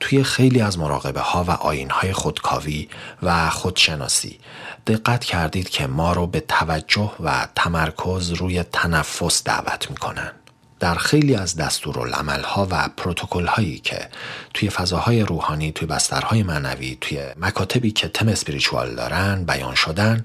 توی 0.00 0.24
خیلی 0.24 0.60
از 0.60 0.78
مراقبه 0.78 1.20
ها 1.20 1.44
و 1.44 1.50
آین 1.50 1.90
های 1.90 2.12
خودکاوی 2.12 2.88
و 3.22 3.50
خودشناسی 3.50 4.38
دقت 4.86 5.24
کردید 5.24 5.68
که 5.68 5.86
ما 5.86 6.12
رو 6.12 6.26
به 6.26 6.40
توجه 6.40 7.12
و 7.20 7.48
تمرکز 7.54 8.30
روی 8.30 8.62
تنفس 8.62 9.44
دعوت 9.44 9.90
می‌کنن. 9.90 10.32
در 10.80 10.94
خیلی 10.94 11.34
از 11.34 11.56
دستورالعمل 11.56 12.42
ها 12.42 12.68
و 12.70 12.88
پروتکل 12.96 13.46
هایی 13.46 13.78
که 13.78 14.08
توی 14.54 14.70
فضاهای 14.70 15.22
روحانی 15.22 15.72
توی 15.72 15.88
بسترهای 15.88 16.42
معنوی 16.42 16.98
توی 17.00 17.20
مکاتبی 17.36 17.90
که 17.90 18.08
تم 18.08 18.28
اسپریچوال 18.28 18.94
دارن 18.94 19.44
بیان 19.44 19.74
شدن 19.74 20.22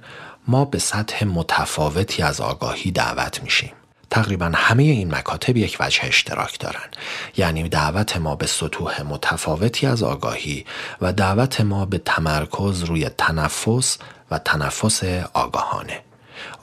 ما 0.48 0.66
به 0.66 0.80
سطح 0.80 1.26
متفاوتی 1.26 2.24
از 2.24 2.42
آگاهی 2.42 2.92
دعوت 2.92 3.44
میشیم. 3.44 3.72
تقریبا 4.12 4.52
همه 4.56 4.84
این 4.84 5.16
مکاتب 5.16 5.58
یک 5.58 5.78
وجه 5.80 6.00
اشتراک 6.04 6.60
دارند 6.60 6.96
یعنی 7.38 7.70
دعوت 7.70 8.18
ما 8.18 8.36
به 8.36 8.48
سطوح 8.48 9.02
متفاوتی 9.02 9.88
از 9.88 10.04
آگاهی 10.04 10.66
و 11.02 11.14
دعوت 11.14 11.62
ما 11.62 11.86
به 11.86 11.98
تمرکز 11.98 12.84
روی 12.84 13.10
تنفس 13.10 13.98
و 14.32 14.40
تنفس 14.40 15.04
آگاهانه 15.34 16.02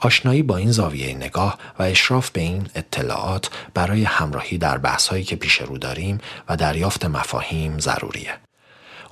آشنایی 0.00 0.42
با 0.42 0.56
این 0.56 0.72
زاویه 0.72 1.14
نگاه 1.14 1.58
و 1.78 1.82
اشراف 1.82 2.30
به 2.30 2.40
این 2.40 2.68
اطلاعات 2.74 3.50
برای 3.74 4.04
همراهی 4.04 4.58
در 4.58 4.78
بحثهایی 4.78 5.24
که 5.24 5.36
پیش 5.36 5.60
رو 5.60 5.78
داریم 5.78 6.18
و 6.48 6.56
دریافت 6.56 7.04
مفاهیم 7.04 7.78
ضروریه. 7.78 8.34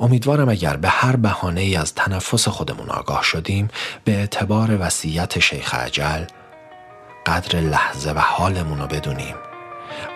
امیدوارم 0.01 0.49
اگر 0.49 0.77
به 0.77 0.89
هر 0.89 1.17
بهانه 1.17 1.61
ای 1.61 1.77
از 1.77 1.95
تنفس 1.95 2.49
خودمون 2.49 2.91
آگاه 2.91 3.23
شدیم 3.23 3.69
به 4.05 4.13
اعتبار 4.13 4.77
وسیعت 4.81 5.39
شیخ 5.39 5.75
عجل 5.75 6.25
قدر 7.27 7.61
لحظه 7.61 8.11
و 8.11 8.19
حالمون 8.19 8.79
رو 8.79 8.87
بدونیم 8.87 9.35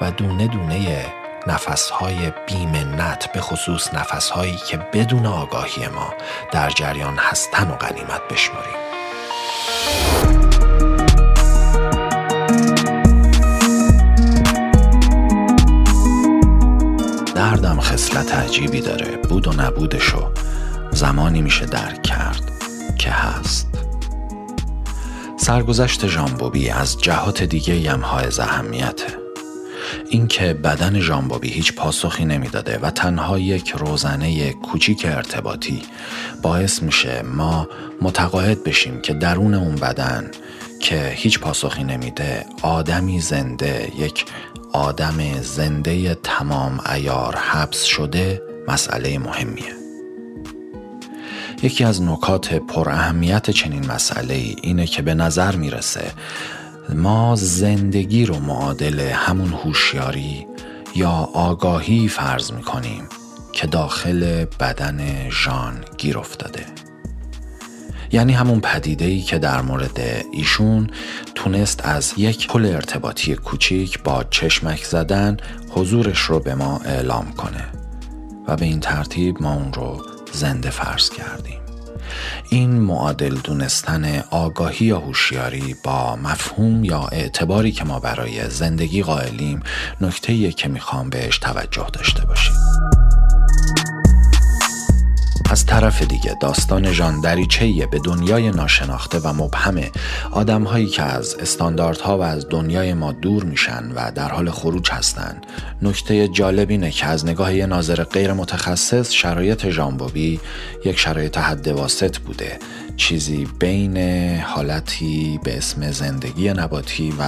و 0.00 0.10
دونه 0.10 0.46
دونه 0.46 1.06
نفسهای 1.46 2.32
بیمنت 2.46 3.32
به 3.32 3.40
خصوص 3.40 3.94
نفسهایی 3.94 4.56
که 4.56 4.76
بدون 4.76 5.26
آگاهی 5.26 5.88
ما 5.88 6.14
در 6.52 6.70
جریان 6.70 7.16
هستن 7.18 7.70
و 7.70 7.74
غنیمت 7.74 8.20
بشماریم. 8.30 8.78
دردم 17.34 17.80
خصلت 17.80 18.34
عجیبی 18.34 18.80
داره 18.80 19.16
بود 19.16 19.48
و 19.48 19.52
نبودشو 19.52 20.32
زمانی 20.90 21.42
میشه 21.42 21.66
درک 21.66 22.02
کرد 22.02 22.50
که 22.98 23.10
هست. 23.10 23.67
سرگذشت 25.38 26.07
ژامبوبی 26.07 26.68
از 26.70 26.98
جهات 27.01 27.42
دیگه 27.42 27.77
یم 27.77 28.01
های 28.01 28.27
اهمیته 28.38 29.07
اینکه 30.11 30.53
بدن 30.53 31.01
ژامبوبی 31.01 31.48
هیچ 31.48 31.74
پاسخی 31.74 32.24
نمی‌داده 32.24 32.79
و 32.79 32.90
تنها 32.90 33.38
یک 33.38 33.70
روزنه 33.70 34.53
کوچیک 34.53 35.05
ارتباطی 35.05 35.83
باعث 36.42 36.83
میشه 36.83 37.22
ما 37.22 37.68
متقاعد 38.03 38.64
بشیم 38.64 39.01
که 39.01 39.14
درون 39.14 39.55
اون 39.55 39.74
بدن 39.74 40.31
که 40.81 41.12
هیچ 41.14 41.38
پاسخی 41.38 41.85
نمیده 41.85 42.46
آدمی 42.62 43.20
زنده 43.20 43.92
یک 43.98 44.24
آدم 44.72 45.40
زنده 45.42 46.14
تمام 46.14 46.81
ایار 46.94 47.37
حبس 47.37 47.85
شده 47.85 48.42
مسئله 48.68 49.18
مهمیه. 49.18 49.77
یکی 51.62 51.84
از 51.84 52.02
نکات 52.02 52.54
پر 52.54 52.88
اهمیت 52.88 53.50
چنین 53.50 53.86
مسئله 53.86 54.34
اینه 54.34 54.86
که 54.86 55.02
به 55.02 55.14
نظر 55.14 55.56
می‌رسه 55.56 56.12
ما 56.94 57.36
زندگی 57.36 58.26
رو 58.26 58.40
معادل 58.40 59.00
همون 59.00 59.52
هوشیاری 59.52 60.46
یا 60.94 61.10
آگاهی 61.34 62.08
فرض 62.08 62.52
می‌کنیم 62.52 63.08
که 63.52 63.66
داخل 63.66 64.44
بدن 64.60 65.30
ژان 65.30 65.84
گیر 65.98 66.18
افتاده. 66.18 66.64
یعنی 68.12 68.32
همون 68.32 68.60
پدیده 68.60 69.04
ای 69.04 69.20
که 69.20 69.38
در 69.38 69.62
مورد 69.62 70.00
ایشون 70.32 70.90
تونست 71.34 71.80
از 71.84 72.12
یک 72.16 72.48
پل 72.48 72.66
ارتباطی 72.66 73.34
کوچیک 73.34 74.02
با 74.02 74.24
چشمک 74.30 74.84
زدن 74.84 75.36
حضورش 75.70 76.18
رو 76.18 76.40
به 76.40 76.54
ما 76.54 76.80
اعلام 76.84 77.32
کنه 77.32 77.64
و 78.48 78.56
به 78.56 78.64
این 78.64 78.80
ترتیب 78.80 79.42
ما 79.42 79.54
اون 79.54 79.72
رو 79.72 80.17
زنده 80.32 80.70
فرض 80.70 81.10
کردیم. 81.10 81.60
این 82.50 82.70
معادل 82.70 83.34
دونستن 83.34 84.24
آگاهی 84.30 84.86
یا 84.86 84.98
هوشیاری 84.98 85.76
با 85.84 86.16
مفهوم 86.16 86.84
یا 86.84 87.08
اعتباری 87.12 87.72
که 87.72 87.84
ما 87.84 88.00
برای 88.00 88.50
زندگی 88.50 89.02
قائلیم 89.02 89.62
نکته 90.00 90.52
که 90.52 90.68
می‌خوام 90.68 91.10
بهش 91.10 91.38
توجه 91.38 91.86
داشته 91.92 92.26
باشیم. 92.26 92.54
از 95.50 95.66
طرف 95.66 96.02
دیگه 96.02 96.37
داستان 96.40 96.92
ژان 96.92 97.20
دریچه 97.20 97.87
به 97.87 97.98
دنیای 97.98 98.50
ناشناخته 98.50 99.18
و 99.18 99.32
مبهم 99.32 99.80
آدمهایی 100.30 100.87
که 100.87 101.02
از 101.02 101.34
استانداردها 101.34 102.18
و 102.18 102.22
از 102.22 102.46
دنیای 102.50 102.94
ما 102.94 103.12
دور 103.12 103.44
میشن 103.44 103.92
و 103.94 104.11
در 104.14 104.28
حال 104.28 104.50
خروج 104.50 104.90
هستند. 104.90 105.46
نکته 105.82 106.28
جالب 106.28 106.70
اینه 106.70 106.90
که 106.90 107.06
از 107.06 107.26
نگاه 107.26 107.54
یه 107.54 107.66
ناظر 107.66 108.04
غیر 108.04 108.32
متخصص 108.32 109.12
شرایط 109.12 109.68
ژامبوبی 109.68 110.40
یک 110.84 110.98
شرایط 110.98 111.38
حد 111.38 111.68
واسط 111.68 112.18
بوده. 112.18 112.58
چیزی 112.96 113.48
بین 113.58 113.96
حالتی 114.40 115.40
به 115.44 115.56
اسم 115.56 115.90
زندگی 115.90 116.52
نباتی 116.52 117.14
و 117.20 117.24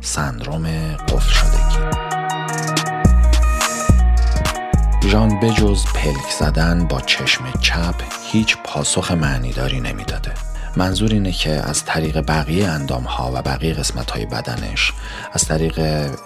سندروم 0.00 0.66
قفل 1.08 1.32
شدگی. 1.32 2.07
ژان 5.08 5.40
بجز 5.40 5.84
پلک 5.84 6.30
زدن 6.38 6.86
با 6.86 7.00
چشم 7.00 7.44
چپ 7.60 7.94
هیچ 8.32 8.56
پاسخ 8.64 9.10
معنیداری 9.12 9.80
نمی‌داده. 9.80 10.32
منظور 10.76 11.12
اینه 11.12 11.32
که 11.32 11.50
از 11.50 11.84
طریق 11.84 12.20
بقیه 12.20 12.68
اندام 12.68 13.02
ها 13.04 13.32
و 13.34 13.42
بقیه 13.42 13.74
قسمت 13.74 14.10
های 14.10 14.26
بدنش 14.26 14.92
از 15.32 15.44
طریق 15.44 15.78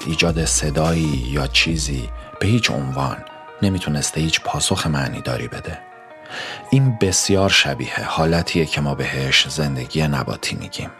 ایجاد 0.06 0.44
صدایی 0.44 1.24
یا 1.30 1.46
چیزی 1.46 2.08
به 2.40 2.46
هیچ 2.46 2.70
عنوان 2.70 3.16
نمی‌تونسته 3.62 4.20
هیچ 4.20 4.40
پاسخ 4.40 4.86
معنیداری 4.86 5.48
بده. 5.48 5.78
این 6.70 6.98
بسیار 7.00 7.48
شبیه 7.48 8.04
حالتیه 8.04 8.66
که 8.66 8.80
ما 8.80 8.94
بهش 8.94 9.48
زندگی 9.48 10.02
نباتی 10.02 10.56
میگیم. 10.56 10.90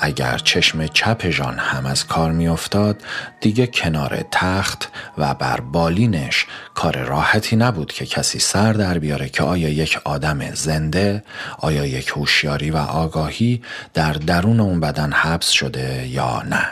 اگر 0.00 0.38
چشم 0.38 0.86
چپ 0.86 1.30
ژان 1.30 1.58
هم 1.58 1.86
از 1.86 2.06
کار 2.06 2.32
میافتاد 2.32 3.02
دیگه 3.40 3.66
کنار 3.66 4.24
تخت 4.30 4.88
و 5.18 5.34
بر 5.34 5.60
بالینش 5.60 6.46
کار 6.74 6.96
راحتی 6.98 7.56
نبود 7.56 7.92
که 7.92 8.06
کسی 8.06 8.38
سر 8.38 8.72
در 8.72 8.98
بیاره 8.98 9.28
که 9.28 9.42
آیا 9.42 9.68
یک 9.68 9.98
آدم 10.04 10.54
زنده 10.54 11.24
آیا 11.58 11.86
یک 11.86 12.08
هوشیاری 12.08 12.70
و 12.70 12.76
آگاهی 12.76 13.62
در 13.94 14.12
درون 14.12 14.60
اون 14.60 14.80
بدن 14.80 15.12
حبس 15.12 15.48
شده 15.50 16.08
یا 16.08 16.42
نه. 16.42 16.66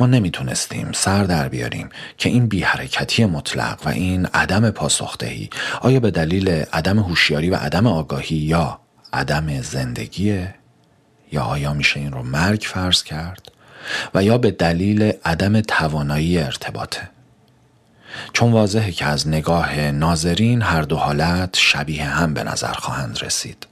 ما 0.00 0.06
نمی‌تونستیم 0.06 0.92
سر 0.92 1.24
در 1.24 1.48
بیاریم 1.48 1.88
که 2.18 2.28
این 2.28 2.46
بی 2.46 2.62
حرکتی 2.62 3.24
مطلق 3.24 3.78
و 3.84 3.88
این 3.88 4.26
عدم 4.26 4.70
پاسخدهی 4.70 5.50
آیا 5.80 6.00
به 6.00 6.10
دلیل 6.10 6.48
عدم 6.48 6.98
هوشیاری 6.98 7.50
و 7.50 7.54
عدم 7.54 7.86
آگاهی 7.86 8.36
یا 8.36 8.80
عدم 9.12 9.62
زندگیه 9.62 10.54
یا 11.32 11.42
آیا 11.42 11.72
میشه 11.72 12.00
این 12.00 12.12
رو 12.12 12.22
مرگ 12.22 12.62
فرض 12.66 13.02
کرد؟ 13.02 13.52
و 14.14 14.24
یا 14.24 14.38
به 14.38 14.50
دلیل 14.50 15.12
عدم 15.24 15.60
توانایی 15.60 16.38
ارتباطه. 16.38 17.08
چون 18.32 18.52
واضحه 18.52 18.92
که 18.92 19.04
از 19.04 19.28
نگاه 19.28 19.80
ناظرین 19.80 20.62
هر 20.62 20.82
دو 20.82 20.96
حالت 20.96 21.56
شبیه 21.56 22.04
هم 22.04 22.34
به 22.34 22.44
نظر 22.44 22.72
خواهند 22.72 23.18
رسید. 23.22 23.66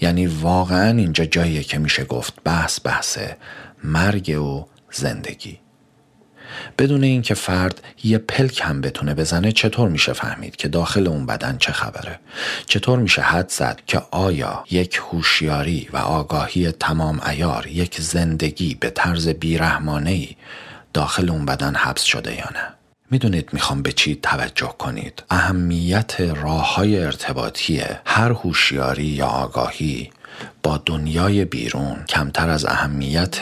یعنی 0.00 0.26
واقعا 0.26 0.90
اینجا 0.98 1.24
جاییه 1.24 1.62
که 1.62 1.78
میشه 1.78 2.04
گفت 2.04 2.34
بحث 2.44 2.80
بحث 2.84 3.18
مرگ 3.84 4.38
و 4.38 4.64
زندگی. 4.90 5.63
بدون 6.78 7.04
اینکه 7.04 7.34
فرد 7.34 7.80
یه 8.04 8.18
پلک 8.18 8.60
هم 8.64 8.80
بتونه 8.80 9.14
بزنه 9.14 9.52
چطور 9.52 9.88
میشه 9.88 10.12
فهمید 10.12 10.56
که 10.56 10.68
داخل 10.68 11.06
اون 11.06 11.26
بدن 11.26 11.58
چه 11.58 11.72
خبره؟ 11.72 12.18
چطور 12.66 12.98
میشه 12.98 13.22
حد 13.22 13.48
زد 13.48 13.80
که 13.86 14.02
آیا 14.10 14.64
یک 14.70 15.00
هوشیاری 15.10 15.88
و 15.92 15.96
آگاهی 15.96 16.72
تمام 16.72 17.20
ایار 17.26 17.66
یک 17.66 18.00
زندگی 18.00 18.74
به 18.74 18.90
طرز 18.90 19.28
بیرحمانه 19.28 20.28
داخل 20.94 21.30
اون 21.30 21.46
بدن 21.46 21.74
حبس 21.74 22.02
شده 22.02 22.34
یا 22.34 22.48
نه؟ 22.54 22.74
می‌دونید 23.10 23.48
می‌خوام 23.52 23.82
به 23.82 23.92
چی 23.92 24.14
توجه 24.22 24.74
کنید؟ 24.78 25.22
اهمیت 25.30 26.20
راه 26.20 26.74
های 26.74 26.98
ارتباطی 26.98 27.82
هر 28.06 28.32
هوشیاری 28.32 29.04
یا 29.04 29.26
آگاهی 29.26 30.10
با 30.62 30.82
دنیای 30.86 31.44
بیرون 31.44 32.04
کمتر 32.08 32.50
از 32.50 32.64
اهمیت 32.64 33.36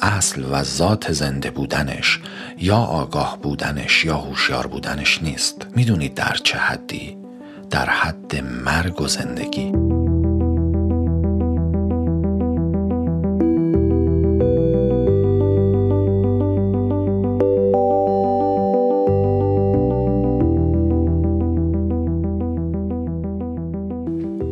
اصل 0.00 0.44
و 0.52 0.62
ذات 0.62 1.12
زنده 1.12 1.50
بودنش 1.50 2.20
یا 2.58 2.76
آگاه 2.76 3.38
بودنش 3.42 4.04
یا 4.04 4.16
هوشیار 4.16 4.66
بودنش 4.66 5.22
نیست. 5.22 5.66
می‌دونید 5.76 6.14
در 6.14 6.36
چه 6.44 6.58
حدی؟ 6.58 7.16
در 7.70 7.90
حد 7.90 8.36
مرگ 8.64 9.00
و 9.00 9.08
زندگی. 9.08 9.72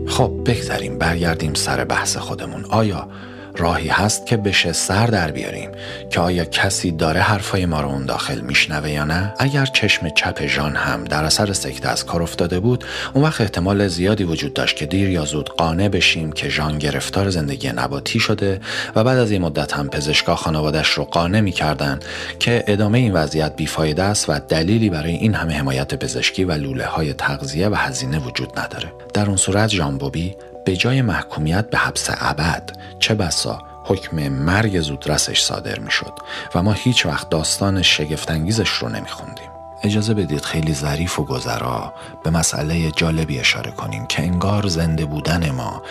خب 0.06 0.30
بگذاریم 0.46 0.98
برگردیم 0.98 1.54
سر 1.54 1.84
بحث 1.84 2.16
خودمون. 2.16 2.64
آیا 2.64 3.08
راهی 3.56 3.88
هست 3.88 4.26
که 4.26 4.36
بشه 4.36 4.72
سر 4.72 5.06
در 5.06 5.30
بیاریم 5.30 5.70
که 6.10 6.20
آیا 6.20 6.44
کسی 6.44 6.92
داره 6.92 7.20
حرفای 7.20 7.66
ما 7.66 7.80
رو 7.80 7.88
اون 7.88 8.06
داخل 8.06 8.40
میشنوه 8.40 8.90
یا 8.90 9.04
نه؟ 9.04 9.34
اگر 9.38 9.66
چشم 9.66 10.08
چپ 10.08 10.46
ژان 10.46 10.76
هم 10.76 11.04
در 11.04 11.24
اثر 11.24 11.52
سکته 11.52 11.88
از 11.88 12.06
کار 12.06 12.22
افتاده 12.22 12.60
بود 12.60 12.84
اون 13.14 13.24
وقت 13.24 13.40
احتمال 13.40 13.88
زیادی 13.88 14.24
وجود 14.24 14.54
داشت 14.54 14.76
که 14.76 14.86
دیر 14.86 15.10
یا 15.10 15.24
زود 15.24 15.48
قانع 15.48 15.88
بشیم 15.88 16.32
که 16.32 16.48
ژان 16.48 16.78
گرفتار 16.78 17.30
زندگی 17.30 17.72
نباتی 17.72 18.20
شده 18.20 18.60
و 18.94 19.04
بعد 19.04 19.18
از 19.18 19.30
این 19.30 19.42
مدت 19.42 19.72
هم 19.72 19.88
پزشکا 19.88 20.36
خانوادش 20.36 20.88
رو 20.88 21.04
قانع 21.04 21.40
می‌کردن 21.40 22.00
که 22.38 22.64
ادامه 22.66 22.98
این 22.98 23.12
وضعیت 23.12 23.56
بیفایده 23.56 24.02
است 24.02 24.28
و 24.28 24.38
دلیلی 24.48 24.90
برای 24.90 25.12
این 25.12 25.34
همه 25.34 25.54
حمایت 25.54 25.94
پزشکی 25.94 26.44
و 26.44 26.52
لوله 26.52 26.86
های 26.86 27.12
تغذیه 27.12 27.68
و 27.68 27.74
هزینه 27.74 28.18
وجود 28.18 28.58
نداره. 28.58 28.92
در 29.14 29.26
اون 29.26 29.36
صورت 29.36 29.68
ژان 29.68 29.98
بوبی 29.98 30.34
به 30.64 30.76
جای 30.76 31.02
محکومیت 31.02 31.70
به 31.70 31.78
حبس 31.78 32.10
ابد 32.10 32.70
چه 32.98 33.14
بسا 33.14 33.62
حکم 33.84 34.28
مرگ 34.28 34.80
زودرسش 34.80 35.42
صادر 35.42 35.78
می 35.78 35.90
شد 35.90 36.12
و 36.54 36.62
ما 36.62 36.72
هیچ 36.72 37.06
وقت 37.06 37.28
داستان 37.28 37.82
شگفتانگیزش 37.82 38.68
رو 38.68 38.88
نمی 38.88 39.08
خوندیم. 39.08 39.48
اجازه 39.82 40.14
بدید 40.14 40.44
خیلی 40.44 40.74
ظریف 40.74 41.18
و 41.18 41.24
گذرا 41.24 41.92
به 42.24 42.30
مسئله 42.30 42.90
جالبی 42.90 43.40
اشاره 43.40 43.70
کنیم 43.70 44.06
که 44.06 44.22
انگار 44.22 44.66
زنده 44.66 45.04
بودن 45.04 45.50
ما 45.50 45.82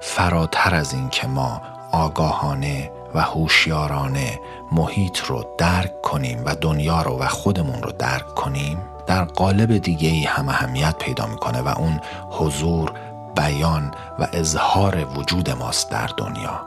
فراتر 0.00 0.74
از 0.74 0.92
این 0.92 1.08
که 1.08 1.26
ما 1.26 1.62
آگاهانه 1.92 2.90
و 3.14 3.20
هوشیارانه 3.20 4.40
محیط 4.72 5.18
رو 5.18 5.44
درک 5.58 6.00
کنیم 6.02 6.42
و 6.44 6.54
دنیا 6.54 7.02
رو 7.02 7.18
و 7.18 7.26
خودمون 7.28 7.82
رو 7.82 7.92
درک 7.92 8.34
کنیم 8.34 8.78
در 9.06 9.24
قالب 9.24 9.78
دیگه 9.78 10.08
ای 10.08 10.24
هم 10.24 10.48
اهمیت 10.48 10.96
پیدا 10.98 11.26
می‌کنه 11.26 11.60
و 11.60 11.68
اون 11.68 12.00
حضور 12.30 12.92
بیان 13.38 13.94
و 14.18 14.26
اظهار 14.32 15.04
وجود 15.04 15.50
ماست 15.50 15.90
در 15.90 16.10
دنیا 16.16 16.60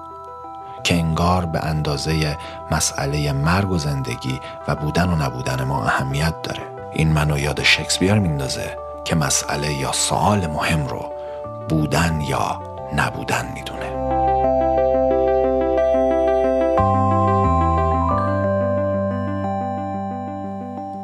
که 0.83 0.95
انگار 0.95 1.45
به 1.45 1.59
اندازه 1.59 2.37
مسئله 2.71 3.31
مرگ 3.31 3.71
و 3.71 3.77
زندگی 3.77 4.39
و 4.67 4.75
بودن 4.75 5.09
و 5.09 5.15
نبودن 5.15 5.63
ما 5.63 5.83
اهمیت 5.83 6.41
داره. 6.41 6.61
این 6.93 7.11
منو 7.13 7.39
یاد 7.39 7.63
شکسپیر 7.63 8.13
میندازه 8.13 8.77
که 9.05 9.15
مسئله 9.15 9.73
یا 9.73 9.91
سوال 9.91 10.47
مهم 10.47 10.87
رو 10.87 11.11
بودن 11.69 12.21
یا 12.21 12.61
نبودن 12.95 13.51
می‌دونه. 13.53 14.00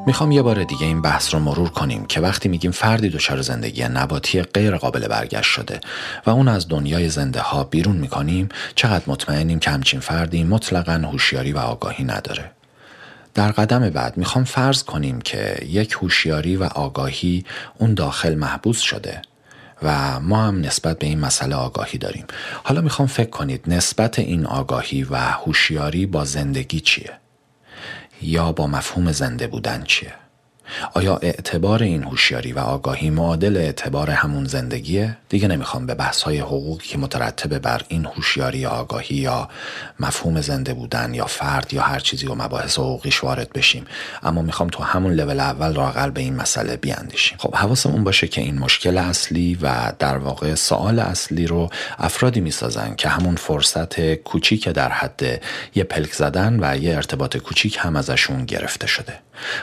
می‌خوام 0.08 0.32
یه 0.32 0.42
بار 0.42 0.64
دیگه 0.64 0.86
این 0.86 1.02
بحث 1.02 1.34
رو 1.34 1.40
مرور 1.40 1.70
کنیم 1.70 2.06
که 2.06 2.22
وقتی 2.22 2.50
میگیم 2.50 2.72
فردی 2.72 3.10
دچار 3.10 3.42
زندگی 3.42 3.84
نباتی 3.84 4.42
غیر 4.42 4.78
قابل 4.78 5.08
برگشت 5.08 5.52
شده 5.52 5.80
و 6.26 6.30
اون 6.30 6.48
از 6.48 6.68
دنیای 6.68 7.10
زنده 7.10 7.40
ها 7.40 7.64
بیرون 7.64 7.96
می‌کنیم 7.96 8.50
چقدر 8.76 9.04
مطمئنیم 9.08 9.60
که 9.60 9.72
همچین 9.72 10.00
فردی 10.00 10.44
مطلقا 10.44 10.94
هوشیاری 10.94 11.52
و 11.54 11.58
آگاهی 11.58 12.04
نداره. 12.04 12.52
در 13.34 13.52
قدم 13.52 13.90
بعد 13.90 14.18
می‌خوام 14.18 14.44
فرض 14.46 14.84
کنیم 14.84 15.22
که 15.22 15.66
یک 15.66 15.92
هوشیاری 15.92 16.56
و 16.56 16.64
آگاهی 16.64 17.46
اون 17.78 17.94
داخل 17.94 18.36
محبوس 18.36 18.80
شده 18.80 19.22
و 19.84 20.20
ما 20.20 20.44
هم 20.44 20.62
نسبت 20.62 21.00
به 21.00 21.08
این 21.08 21.20
مسئله 21.20 21.56
آگاهی 21.56 21.98
داریم. 21.98 22.26
حالا 22.64 22.82
می‌خوام 22.82 23.08
فکر 23.08 23.30
کنید 23.30 23.64
نسبت 23.68 24.20
این 24.20 24.46
آگاهی 24.46 25.04
و 25.04 25.18
هوشیاری 25.18 26.06
با 26.06 26.26
زندگی 26.26 26.80
چیه؟ 26.80 27.12
یا 28.22 28.52
با 28.52 28.68
مفهوم 28.68 29.12
زنده 29.12 29.48
بودن 29.48 29.84
چیه؟ 29.84 30.14
آیا 30.94 31.18
اعتبار 31.18 31.84
این 31.84 32.04
هوشیاری 32.04 32.54
و 32.54 32.60
آگاهی 32.60 33.10
معادل 33.10 33.58
اعتبار 33.58 34.10
همون 34.10 34.46
زندگیه؟ 34.46 35.18
دیگه 35.30 35.48
نمی‌خوام 35.48 35.86
به 35.86 35.96
بحث 35.96 36.22
های 36.22 36.40
حقوقی 36.40 36.88
که 36.88 36.98
مترتبه 36.98 37.60
بر 37.60 37.82
این 37.88 38.06
هوشیاری 38.06 38.58
یا 38.58 38.70
آگاهی 38.70 39.16
یا 39.16 39.50
مفهوم 40.00 40.42
زنده 40.42 40.74
بودن 40.74 41.14
یا 41.14 41.26
فرد 41.26 41.74
یا 41.74 41.82
هر 41.82 42.00
چیزی 42.00 42.28
و 42.28 42.36
مباحث 42.36 42.80
حقوقیش 42.80 43.24
وارد 43.24 43.54
بشیم. 43.54 43.86
اما 44.24 44.42
می‌خوام 44.42 44.70
تو 44.70 44.84
همون 44.84 45.14
لول 45.14 45.40
اول 45.40 45.74
راقل 45.74 46.10
به 46.10 46.22
این 46.22 46.36
مسئله 46.36 46.78
بیاندیشیم. 46.78 47.38
خب 47.38 47.56
حواسمون 47.56 48.04
باشه 48.04 48.28
که 48.28 48.42
این 48.42 48.60
مشکل 48.60 48.98
اصلی 48.98 49.58
و 49.62 49.92
در 50.00 50.18
واقع 50.18 50.56
سوال 50.56 51.00
اصلی 51.00 51.48
رو 51.48 51.70
افرادی 51.98 52.40
می‌سازن 52.42 52.96
که 52.96 53.10
همون 53.10 53.36
فرصت 53.36 54.14
کوچیک 54.14 54.70
در 54.70 54.90
حد 54.90 55.42
یه 55.76 55.84
پلک 55.84 56.14
زدن 56.14 56.58
و 56.62 56.78
یه 56.78 56.96
ارتباط 56.96 57.38
کوچیک 57.38 57.78
هم 57.80 57.96
ازشون 57.96 58.46
گرفته 58.46 58.88
شده. 58.88 59.20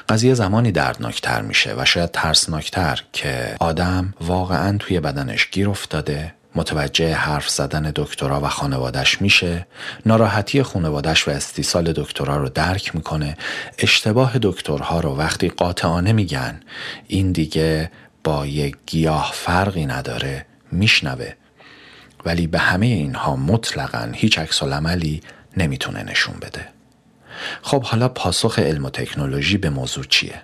قضیه 0.09 0.35
زمانی 0.35 0.73
دردناکتر 0.95 1.43
میشه 1.43 1.75
و 1.79 1.85
شاید 1.85 2.11
ترسناکتر 2.11 3.03
که 3.13 3.57
آدم 3.61 4.15
واقعا 4.21 4.79
توی 4.79 5.01
بدنش 5.01 5.51
گیر 5.51 5.71
افتاده 5.71 6.35
متوجه 6.55 7.15
حرف 7.15 7.49
زدن 7.49 7.93
دکترا 7.97 8.41
و 8.41 8.49
خانوادش 8.49 9.23
میشه 9.23 9.67
ناراحتی 10.07 10.63
خانوادش 10.63 11.29
و 11.29 11.31
استیصال 11.31 11.93
دکترا 11.93 12.37
رو 12.37 12.49
درک 12.49 12.95
می‌کنه. 12.95 13.37
اشتباه 13.79 14.39
دکترها 14.43 15.01
رو 15.01 15.17
وقتی 15.17 15.49
قاطعانه 15.49 16.13
میگن 16.13 16.61
این 17.07 17.33
دیگه 17.33 17.91
با 18.25 18.47
یک 18.47 18.77
گیاه 18.87 19.31
فرقی 19.35 19.87
نداره 19.87 20.47
میشنوه. 20.73 21.33
ولی 22.25 22.47
به 22.47 22.59
همه 22.59 22.87
اینها 22.87 23.37
مطلقا 23.37 24.11
هیچ 24.15 24.39
عکس 24.39 24.63
عملی 24.63 25.21
نمی‌تونه 25.57 26.03
نشون 26.03 26.35
بده. 26.43 26.69
خب 27.63 27.83
حالا 27.83 28.09
پاسخ 28.09 28.59
علم 28.59 28.85
و 28.85 28.91
تکنولوژی 28.91 29.57
به 29.57 29.71
موضوع 29.71 30.05
چیه؟ 30.05 30.43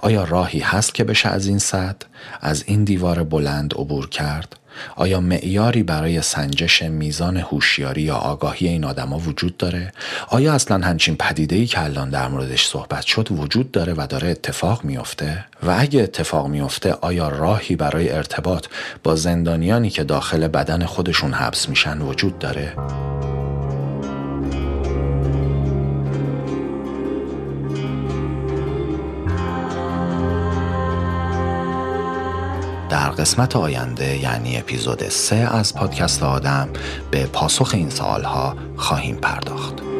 آیا 0.00 0.24
راهی 0.24 0.60
هست 0.60 0.94
که 0.94 1.04
بشه 1.04 1.28
از 1.28 1.46
این 1.46 1.58
صد 1.58 1.96
از 2.40 2.64
این 2.66 2.84
دیوار 2.84 3.22
بلند 3.22 3.74
عبور 3.74 4.08
کرد؟ 4.08 4.56
آیا 4.96 5.20
معیاری 5.20 5.82
برای 5.82 6.22
سنجش 6.22 6.82
میزان 6.82 7.36
هوشیاری 7.36 8.02
یا 8.02 8.16
آگاهی 8.16 8.68
این 8.68 8.84
آدما 8.84 9.18
وجود 9.18 9.56
داره؟ 9.56 9.92
آیا 10.28 10.54
اصلا 10.54 10.86
همچین 10.86 11.16
پدیده 11.16 11.56
ای 11.56 11.66
که 11.66 11.82
الان 11.82 12.10
در 12.10 12.28
موردش 12.28 12.66
صحبت 12.66 13.02
شد 13.02 13.28
وجود 13.30 13.70
داره 13.70 13.94
و 13.96 14.06
داره 14.06 14.28
اتفاق 14.28 14.84
میافته 14.84 15.44
و 15.62 15.74
اگه 15.78 16.02
اتفاق 16.02 16.46
میافته 16.46 16.92
آیا 16.92 17.28
راهی 17.28 17.76
برای 17.76 18.10
ارتباط 18.10 18.66
با 19.02 19.16
زندانیانی 19.16 19.90
که 19.90 20.04
داخل 20.04 20.48
بدن 20.48 20.84
خودشون 20.84 21.32
حبس 21.32 21.68
میشن 21.68 22.00
وجود 22.00 22.38
داره؟ 22.38 22.72
در 32.94 33.10
قسمت 33.10 33.56
آینده 33.56 34.16
یعنی 34.16 34.56
اپیزود 34.56 35.08
3 35.08 35.36
از 35.36 35.74
پادکست 35.74 36.22
آدم 36.22 36.68
به 37.10 37.26
پاسخ 37.26 37.70
این 37.74 37.90
سوالها 37.90 38.56
خواهیم 38.76 39.16
پرداخت. 39.16 39.93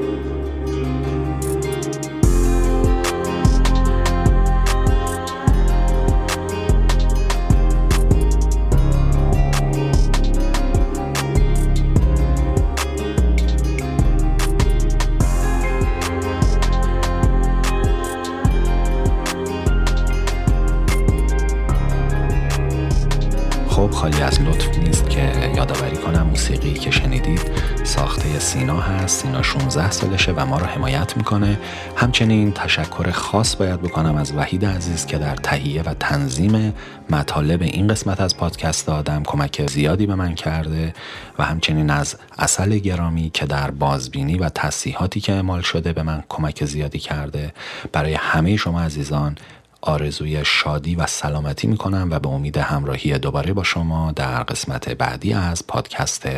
خالی 24.05 24.23
از 24.23 24.41
لطف 24.41 24.79
نیست 24.79 25.11
که 25.11 25.53
یادآوری 25.57 25.97
کنم 25.97 26.23
موسیقی 26.27 26.73
که 26.73 26.91
شنیدید 26.91 27.41
ساخته 27.85 28.39
سینا 28.39 28.81
هست. 28.81 29.23
سینا 29.23 29.43
16 29.43 29.91
سالشه 29.91 30.33
و 30.33 30.47
ما 30.47 30.59
رو 30.59 30.67
حمایت 30.67 31.17
می‌کنه. 31.17 31.59
همچنین 31.97 32.53
تشکر 32.53 33.11
خاص 33.11 33.57
باید 33.57 33.83
بکنم 33.83 34.17
از 34.17 34.33
وحید 34.37 34.65
عزیز 34.65 35.07
که 35.07 35.19
در 35.19 35.37
تهیه 35.37 35.83
و 35.83 35.95
تنظیم 35.95 36.75
مطالب 37.11 37.63
این 37.63 37.89
قسمت 37.89 38.21
از 38.21 38.37
پادکست 38.37 38.89
آدم 38.89 39.23
کمک 39.23 39.67
زیادی 39.67 40.07
به 40.07 40.15
من 40.15 40.35
کرده 40.35 40.95
و 41.39 41.45
همچنین 41.45 41.91
از 41.91 42.17
اصل 42.39 42.79
گرامی 42.79 43.31
که 43.31 43.47
در 43.47 43.71
بازبینی 43.71 44.39
و 44.39 44.49
تصیحاتی 44.49 45.21
که 45.21 45.33
اعمال 45.33 45.61
شده 45.61 45.93
به 45.93 46.03
من 46.03 46.25
کمک 46.29 46.65
زیادی 46.65 46.99
کرده. 46.99 47.53
برای 47.93 48.15
همه 48.15 48.57
شما 48.57 48.81
عزیزان 48.81 49.37
آرزوی 49.85 50.45
شادی 50.45 50.95
و 50.95 51.07
سلامتی 51.07 51.67
می 51.67 51.77
کنم 51.77 52.09
و 52.11 52.19
به 52.19 52.29
امید 52.29 52.57
همراهی 52.57 53.19
دوباره 53.19 53.53
با 53.53 53.63
شما 53.63 54.13
در 54.13 54.43
قسمت 54.43 54.89
بعدی 54.89 55.33
از 55.33 55.67
پادکست 55.67 56.29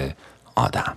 آدم. 0.54 0.96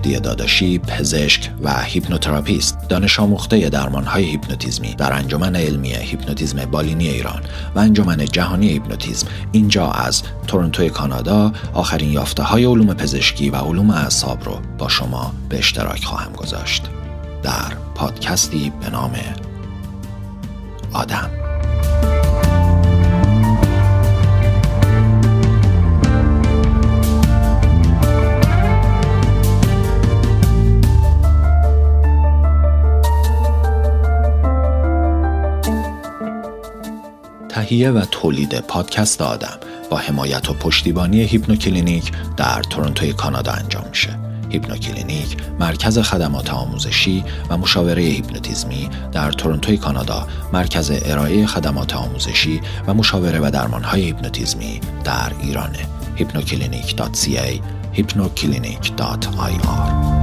مهدی 0.00 0.20
داداشی 0.20 0.78
پزشک 0.78 1.50
و 1.62 1.82
هیپنوتراپیست 1.82 2.88
دانش 2.88 3.20
آموخته 3.20 3.68
درمانهای 3.68 4.24
هیپنوتیزمی 4.24 4.94
در 4.94 5.12
انجمن 5.12 5.56
علمی 5.56 5.94
هیپنوتیزم 5.94 6.64
بالینی 6.64 7.08
ایران 7.08 7.42
و 7.74 7.78
انجمن 7.78 8.24
جهانی 8.24 8.68
هیپنوتیزم. 8.68 9.26
اینجا 9.52 9.90
از 9.90 10.22
تورنتو 10.46 10.88
کانادا 10.88 11.52
آخرین 11.74 12.10
یافته 12.10 12.42
های 12.42 12.64
علوم 12.64 12.94
پزشکی 12.94 13.50
و 13.50 13.56
علوم 13.56 13.90
اعصاب 13.90 14.44
رو 14.44 14.58
با 14.78 14.88
شما 14.88 15.32
به 15.48 15.58
اشتراک 15.58 16.04
خواهم 16.04 16.32
گذاشت. 16.32 16.82
در 17.42 17.72
پادکستی 17.94 18.72
به 18.80 18.90
نام 18.90 19.12
آدم. 20.92 21.39
تهیه 37.70 37.90
و 37.90 38.04
تولید 38.10 38.60
پادکست 38.60 39.22
آدم 39.22 39.58
با 39.90 39.96
حمایت 39.96 40.50
و 40.50 40.54
پشتیبانی 40.54 41.22
هیپنوکلینیک 41.22 42.12
در 42.36 42.62
تورنتوی 42.62 43.12
کانادا 43.12 43.52
انجام 43.52 43.84
میشه. 43.88 44.18
هیپنوکلینیک 44.48 45.36
مرکز 45.60 45.98
خدمات 45.98 46.50
آموزشی 46.50 47.24
و 47.50 47.56
مشاوره 47.56 48.02
هیپنوتیزمی 48.02 48.90
در 49.12 49.32
تورنتوی 49.32 49.76
کانادا 49.76 50.28
مرکز 50.52 50.92
ارائه 51.04 51.46
خدمات 51.46 51.96
آموزشی 51.96 52.60
و 52.86 52.94
مشاوره 52.94 53.40
و 53.40 53.50
درمانهای 53.50 54.02
هیپنوتیزمی 54.02 54.80
در 55.04 55.32
ایرانه 55.42 55.86
hypnoclinic.ca 56.16 57.60
hypnoclinic.ir 57.96 60.19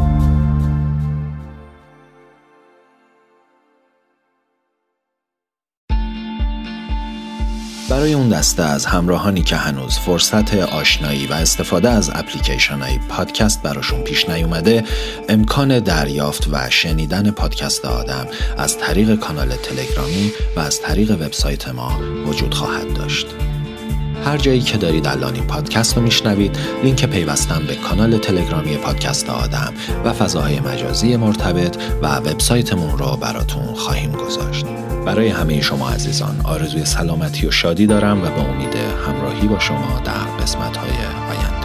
برای 7.89 8.13
اون 8.13 8.29
دسته 8.29 8.63
از 8.63 8.85
همراهانی 8.85 9.41
که 9.41 9.55
هنوز 9.55 9.99
فرصت 9.99 10.55
آشنایی 10.55 11.27
و 11.27 11.33
استفاده 11.33 11.89
از 11.89 12.11
اپلیکیشن 12.13 12.79
های 12.79 12.99
پادکست 13.09 13.61
براشون 13.61 14.01
پیش 14.01 14.29
نیومده 14.29 14.83
امکان 15.29 15.79
دریافت 15.79 16.47
و 16.51 16.69
شنیدن 16.69 17.31
پادکست 17.31 17.85
آدم 17.85 18.27
از 18.57 18.77
طریق 18.77 19.15
کانال 19.15 19.55
تلگرامی 19.55 20.31
و 20.55 20.59
از 20.59 20.81
طریق 20.81 21.11
وبسایت 21.11 21.67
ما 21.69 21.99
وجود 22.25 22.53
خواهد 22.53 22.93
داشت. 22.93 23.27
هر 24.25 24.37
جایی 24.37 24.61
که 24.61 24.77
دارید 24.77 25.07
الان 25.07 25.35
این 25.35 25.47
پادکست 25.47 25.97
رو 25.97 26.03
میشنوید 26.03 26.57
لینک 26.83 27.05
پیوستن 27.05 27.65
به 27.67 27.75
کانال 27.75 28.17
تلگرامی 28.17 28.77
پادکست 28.77 29.29
آدم 29.29 29.73
و 30.05 30.13
فضاهای 30.13 30.59
مجازی 30.59 31.15
مرتبط 31.15 31.77
و 32.01 32.15
وبسایتمون 32.15 32.97
رو 32.97 33.17
براتون 33.17 33.73
خواهیم 33.73 34.11
گذاشت 34.11 34.65
برای 35.07 35.27
همه 35.27 35.61
شما 35.61 35.89
عزیزان 35.89 36.41
آرزوی 36.43 36.85
سلامتی 36.85 37.47
و 37.47 37.51
شادی 37.51 37.87
دارم 37.87 38.23
و 38.23 38.25
به 38.25 38.39
امید 38.39 38.75
همراهی 38.75 39.47
با 39.47 39.59
شما 39.59 40.01
در 40.05 40.43
قسمت 40.43 40.77
های 40.77 40.89
آینده. 41.29 41.56